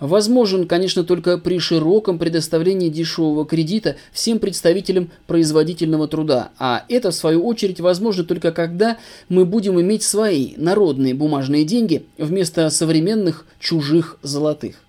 возможен, 0.00 0.66
конечно, 0.66 1.04
только 1.04 1.36
при 1.36 1.58
широком 1.58 2.18
предоставлении 2.18 2.88
дешевого 2.88 3.44
кредита 3.44 3.96
всем 4.10 4.38
представителям 4.38 5.10
производительного 5.26 6.08
труда, 6.08 6.52
а 6.58 6.86
это, 6.88 7.10
в 7.10 7.14
свою 7.14 7.44
очередь, 7.44 7.80
возможно 7.80 8.24
только 8.24 8.50
когда 8.50 8.96
мы 9.28 9.44
будем 9.44 9.78
иметь 9.78 10.04
свои 10.04 10.54
народные 10.56 11.12
бумажные 11.12 11.64
деньги 11.64 12.06
вместо 12.16 12.70
современных 12.70 13.44
чужих 13.60 14.16
золотых. 14.22 14.87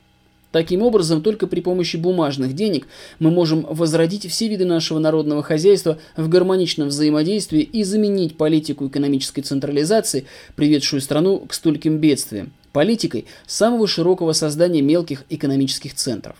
Таким 0.51 0.81
образом, 0.81 1.21
только 1.21 1.45
при 1.45 1.61
помощи 1.61 1.95
бумажных 1.95 2.53
денег 2.53 2.87
мы 3.19 3.29
можем 3.29 3.67
возродить 3.69 4.27
все 4.29 4.47
виды 4.47 4.65
нашего 4.65 4.97
народного 4.97 5.43
хозяйства 5.43 5.99
в 6.17 6.27
гармоничном 6.27 6.87
взаимодействии 6.87 7.61
и 7.61 7.83
заменить 7.83 8.35
политику 8.35 8.87
экономической 8.87 9.43
централизации, 9.43 10.25
приведшую 10.55 11.01
страну 11.01 11.39
к 11.39 11.53
стольким 11.53 11.99
бедствиям, 11.99 12.51
политикой 12.71 13.25
самого 13.45 13.87
широкого 13.87 14.33
создания 14.33 14.81
мелких 14.81 15.23
экономических 15.29 15.93
центров. 15.93 16.35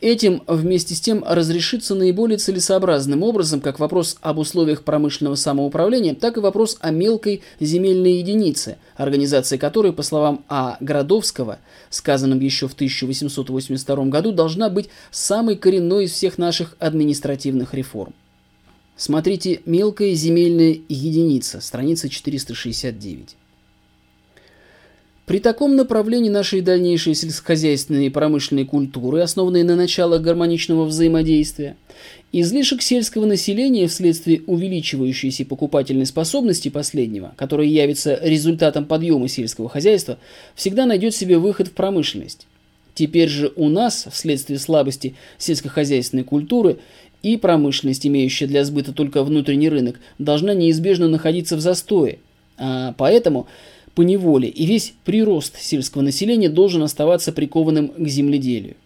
Этим 0.00 0.44
вместе 0.46 0.94
с 0.94 1.00
тем 1.00 1.24
разрешится 1.26 1.96
наиболее 1.96 2.38
целесообразным 2.38 3.24
образом 3.24 3.60
как 3.60 3.80
вопрос 3.80 4.16
об 4.20 4.38
условиях 4.38 4.84
промышленного 4.84 5.34
самоуправления, 5.34 6.14
так 6.14 6.36
и 6.36 6.40
вопрос 6.40 6.76
о 6.80 6.92
мелкой 6.92 7.42
земельной 7.58 8.18
единице, 8.18 8.78
организация 8.94 9.58
которой, 9.58 9.92
по 9.92 10.04
словам 10.04 10.44
А. 10.48 10.76
Градовского, 10.78 11.58
сказанным 11.90 12.38
еще 12.38 12.68
в 12.68 12.74
1882 12.74 14.04
году, 14.04 14.30
должна 14.30 14.68
быть 14.68 14.88
самой 15.10 15.56
коренной 15.56 16.04
из 16.04 16.12
всех 16.12 16.38
наших 16.38 16.76
административных 16.78 17.74
реформ. 17.74 18.14
Смотрите 18.96 19.62
«Мелкая 19.66 20.14
земельная 20.14 20.78
единица», 20.88 21.60
страница 21.60 22.08
469. 22.08 23.36
При 25.28 25.40
таком 25.40 25.76
направлении 25.76 26.30
нашей 26.30 26.62
дальнейшей 26.62 27.14
сельскохозяйственной 27.14 28.06
и 28.06 28.08
промышленной 28.08 28.64
культуры, 28.64 29.20
основанной 29.20 29.62
на 29.62 29.76
началах 29.76 30.22
гармоничного 30.22 30.86
взаимодействия, 30.86 31.76
излишек 32.32 32.80
сельского 32.80 33.26
населения 33.26 33.88
вследствие 33.88 34.40
увеличивающейся 34.46 35.44
покупательной 35.44 36.06
способности 36.06 36.70
последнего, 36.70 37.34
которая 37.36 37.66
явится 37.66 38.18
результатом 38.22 38.86
подъема 38.86 39.28
сельского 39.28 39.68
хозяйства, 39.68 40.16
всегда 40.54 40.86
найдет 40.86 41.14
себе 41.14 41.36
выход 41.36 41.68
в 41.68 41.72
промышленность. 41.72 42.46
Теперь 42.94 43.28
же 43.28 43.52
у 43.54 43.68
нас, 43.68 44.08
вследствие 44.10 44.58
слабости 44.58 45.14
сельскохозяйственной 45.36 46.24
культуры 46.24 46.78
и 47.22 47.36
промышленность, 47.36 48.06
имеющая 48.06 48.46
для 48.46 48.64
сбыта 48.64 48.94
только 48.94 49.22
внутренний 49.22 49.68
рынок, 49.68 50.00
должна 50.16 50.54
неизбежно 50.54 51.06
находиться 51.06 51.58
в 51.58 51.60
застое. 51.60 52.16
А 52.56 52.94
поэтому 52.96 53.46
по 53.94 54.02
неволе, 54.02 54.48
и 54.48 54.66
весь 54.66 54.94
прирост 55.04 55.60
сельского 55.60 56.02
населения 56.02 56.48
должен 56.48 56.82
оставаться 56.82 57.32
прикованным 57.32 57.88
к 57.88 58.06
земледелию. 58.08 58.76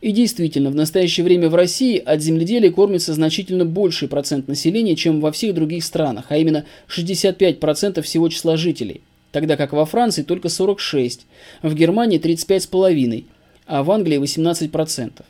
И 0.00 0.12
действительно, 0.12 0.70
в 0.70 0.74
настоящее 0.74 1.24
время 1.24 1.48
в 1.48 1.54
России 1.54 1.96
от 1.96 2.20
земледелия 2.20 2.70
кормится 2.70 3.14
значительно 3.14 3.64
больший 3.64 4.06
процент 4.06 4.48
населения, 4.48 4.96
чем 4.96 5.20
во 5.20 5.32
всех 5.32 5.54
других 5.54 5.82
странах, 5.82 6.26
а 6.28 6.36
именно 6.36 6.66
65% 6.88 8.02
всего 8.02 8.28
числа 8.28 8.58
жителей, 8.58 9.00
тогда 9.32 9.56
как 9.56 9.72
во 9.72 9.86
Франции 9.86 10.22
только 10.22 10.48
46%, 10.48 11.20
в 11.62 11.74
Германии 11.74 12.20
35,5%, 12.20 13.24
а 13.66 13.82
в 13.82 13.90
Англии 13.90 14.18
18%. 14.18 15.22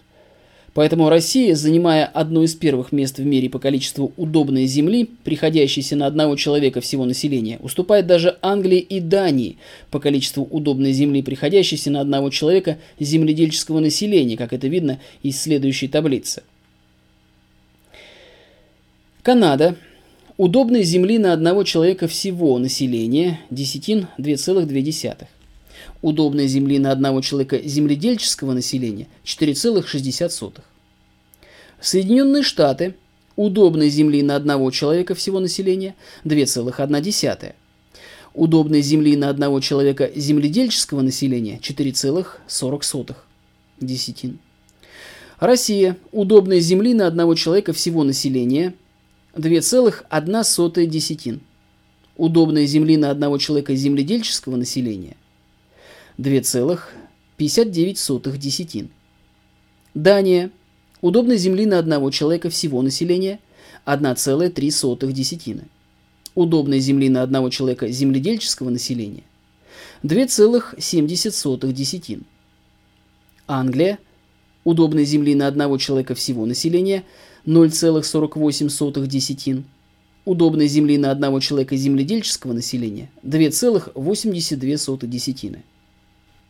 Поэтому 0.75 1.09
Россия, 1.09 1.55
занимая 1.55 2.05
одно 2.05 2.43
из 2.43 2.57
первых 2.57 2.91
мест 2.91 3.19
в 3.19 3.25
мире 3.25 3.49
по 3.49 3.61
количеству 3.61 4.13
удобной 4.17 4.67
земли, 4.67 5.09
приходящейся 5.23 5.95
на 5.95 6.07
одного 6.07 6.35
человека 6.35 6.81
всего 6.81 7.05
населения, 7.05 7.61
уступает 7.63 8.09
даже 8.09 8.39
Англии 8.43 8.81
и 8.81 8.99
Дании 8.99 9.59
по 9.93 10.01
количеству 10.01 10.43
удобной 10.43 10.91
земли, 10.91 11.23
приходящейся 11.23 11.93
на 11.93 12.01
одного 12.01 12.29
человека 12.31 12.79
земледельческого 12.99 13.79
населения, 13.79 14.37
как 14.37 14.53
это 14.53 14.67
видно 14.67 14.99
из 15.23 15.41
следующей 15.41 15.87
таблицы. 15.87 16.43
Канада. 19.23 19.77
Удобной 20.37 20.83
земли 20.83 21.19
на 21.19 21.33
одного 21.33 21.63
человека 21.63 22.09
всего 22.09 22.59
населения 22.59 23.39
десятин 23.51 24.09
2,2 24.19 25.29
удобной 26.05 26.49
земли 26.49 26.79
на 26.79 26.93
одного 26.93 27.23
человека 27.23 27.59
земледельческого 27.67 28.53
населения 28.53 29.09
4,60. 29.25 30.61
Соединенные 31.81 32.43
Штаты 32.43 32.95
удобной 33.37 33.89
земли 33.89 34.23
на 34.23 34.37
одного 34.37 34.71
человека 34.71 35.15
всего 35.15 35.41
населения 35.41 35.95
2,1. 36.25 37.55
Удобной 38.35 38.83
земли 38.83 39.17
на 39.17 39.31
одного 39.31 39.61
человека 39.61 40.11
земледельческого 40.15 41.01
населения 41.01 41.59
4,40 41.63 43.17
десятин. 43.81 44.39
Россия. 45.41 45.97
Удобной 46.13 46.61
земли 46.61 46.93
на 46.93 47.07
одного 47.07 47.35
человека 47.35 47.73
всего 47.73 48.05
населения 48.05 48.75
2,1 49.37 50.87
десятин. 50.87 51.41
Удобной 52.19 52.67
земли 52.67 52.99
на 52.99 53.11
одного 53.11 53.39
человека 53.39 53.75
земледельческого 53.75 54.57
населения 54.57 55.17
2,59 56.19 58.39
десятин. 58.39 58.91
Дания. 59.95 60.51
Удобной 61.01 61.37
земли 61.37 61.67
на 61.67 61.79
одного 61.79 62.11
человека 62.11 62.51
всего 62.51 62.81
населения 62.81 63.41
1,3 63.85 65.13
десятины. 65.13 65.65
Удобной 66.35 66.79
земли 66.79 67.11
на 67.11 67.23
одного 67.23 67.51
человека 67.51 67.89
земледельческого 67.89 68.71
населения 68.71 69.25
2,70 70.03 71.73
десятин. 71.73 72.23
Англия. 73.47 73.99
Удобной 74.63 75.05
земли 75.05 75.35
на 75.35 75.47
одного 75.47 75.79
человека 75.79 76.15
всего 76.15 76.47
населения 76.47 77.05
0,48 77.45 79.07
десятин. 79.07 79.65
Удобной 80.25 80.69
земли 80.69 80.97
на 80.97 81.11
одного 81.11 81.41
человека 81.41 81.77
земледельческого 81.77 82.55
населения 82.55 83.11
2,82 83.23 85.07
десятины 85.07 85.65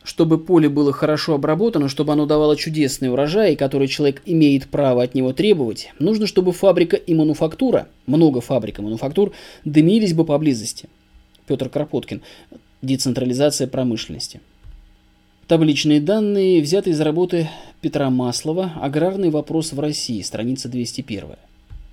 чтобы 0.05 0.38
поле 0.38 0.69
было 0.69 0.93
хорошо 0.93 1.35
обработано, 1.35 1.88
чтобы 1.88 2.12
оно 2.12 2.27
давало 2.27 2.57
чудесный 2.57 3.11
урожай, 3.11 3.57
который 3.57 3.88
человек 3.88 4.23
имеет 4.27 4.69
право 4.69 5.03
от 5.03 5.14
него 5.14 5.33
требовать, 5.33 5.90
нужно, 5.99 6.27
чтобы 6.27 6.53
фабрика 6.53 6.97
и 6.97 7.14
мануфактура, 7.14 7.88
много 8.07 8.40
фабрик 8.40 8.79
и 8.79 8.83
мануфактур, 8.83 9.33
дымились 9.64 10.12
бы 10.12 10.25
поблизости. 10.25 10.88
Петр 11.47 11.69
Кропоткин. 11.69 12.23
Децентрализация 12.83 13.67
промышленности. 13.67 14.40
Табличные 15.47 16.01
данные 16.01 16.61
взяты 16.61 16.90
из 16.90 17.01
работы 17.01 17.49
Петра 17.81 18.11
Маслова 18.11 18.73
«Аграрный 18.81 19.31
вопрос 19.31 19.73
в 19.73 19.81
России», 19.81 20.21
страница 20.23 20.69
201. 20.69 21.37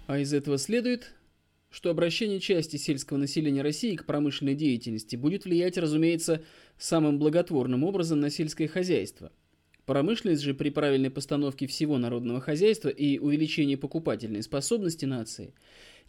А 0.08 0.18
из 0.20 0.34
этого 0.34 0.58
следует, 0.58 1.14
что 1.72 1.90
обращение 1.90 2.40
части 2.40 2.76
сельского 2.76 3.18
населения 3.18 3.62
России 3.62 3.96
к 3.96 4.06
промышленной 4.06 4.56
деятельности 4.56 5.16
будет 5.16 5.46
влиять, 5.46 5.78
разумеется, 5.78 6.44
самым 6.78 7.18
благотворным 7.18 7.84
образом 7.84 8.20
на 8.20 8.30
сельское 8.30 8.68
хозяйство. 8.68 9.32
Промышленность 9.86 10.44
же 10.44 10.54
при 10.54 10.70
правильной 10.70 11.10
постановке 11.10 11.66
всего 11.68 11.98
народного 11.98 12.40
хозяйства 12.40 12.90
и 12.90 13.18
увеличении 13.18 13.76
покупательной 13.76 14.44
способности 14.44 15.06
нации 15.06 15.54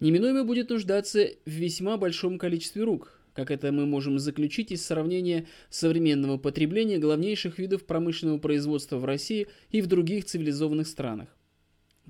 неминуемо 0.01 0.45
будет 0.45 0.71
нуждаться 0.71 1.31
в 1.47 1.51
весьма 1.51 1.97
большом 1.97 2.39
количестве 2.39 2.83
рук, 2.83 3.19
как 3.33 3.51
это 3.51 3.73
мы 3.73 3.87
можем 3.87 4.19
заключить 4.19 4.73
из 4.73 4.85
сравнения 4.85 5.47
современного 5.71 6.39
потребления 6.39 6.99
главнейших 6.99 7.59
видов 7.59 7.87
промышленного 7.87 8.39
производства 8.39 8.99
в 8.99 9.05
России 9.05 9.47
и 9.71 9.81
в 9.81 9.87
других 9.87 10.27
цивилизованных 10.27 10.87
странах. 10.87 11.29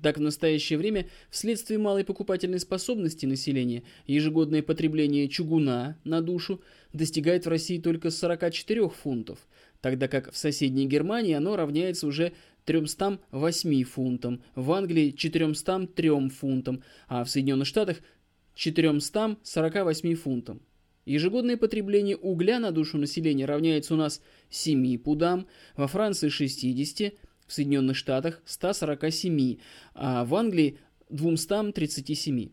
Так, 0.01 0.17
в 0.17 0.21
настоящее 0.21 0.79
время, 0.79 1.07
вследствие 1.29 1.79
малой 1.79 2.03
покупательной 2.03 2.59
способности 2.59 3.25
населения, 3.25 3.83
ежегодное 4.07 4.63
потребление 4.63 5.29
чугуна 5.29 5.97
на 6.03 6.21
душу 6.21 6.61
достигает 6.93 7.45
в 7.45 7.49
России 7.49 7.77
только 7.77 8.09
44 8.09 8.89
фунтов, 8.89 9.39
тогда 9.81 10.07
как 10.07 10.31
в 10.31 10.37
соседней 10.37 10.87
Германии 10.87 11.33
оно 11.33 11.55
равняется 11.55 12.07
уже 12.07 12.33
308 12.65 13.83
фунтам, 13.83 14.41
в 14.55 14.71
Англии 14.71 15.11
403 15.11 16.29
фунтам, 16.29 16.83
а 17.07 17.23
в 17.23 17.29
Соединенных 17.29 17.67
Штатах 17.67 17.97
448 18.55 20.15
фунтам. 20.15 20.61
Ежегодное 21.05 21.57
потребление 21.57 22.15
угля 22.15 22.59
на 22.59 22.71
душу 22.71 22.97
населения 22.97 23.45
равняется 23.45 23.93
у 23.93 23.97
нас 23.97 24.21
7 24.49 24.97
пудам, 24.99 25.47
во 25.75 25.87
Франции 25.87 26.29
60, 26.29 27.13
в 27.53 27.55
Соединенных 27.55 27.95
Штатах 27.95 28.41
147, 28.45 29.57
а 29.93 30.25
в 30.25 30.33
Англии 30.33 30.79
237. 31.09 32.49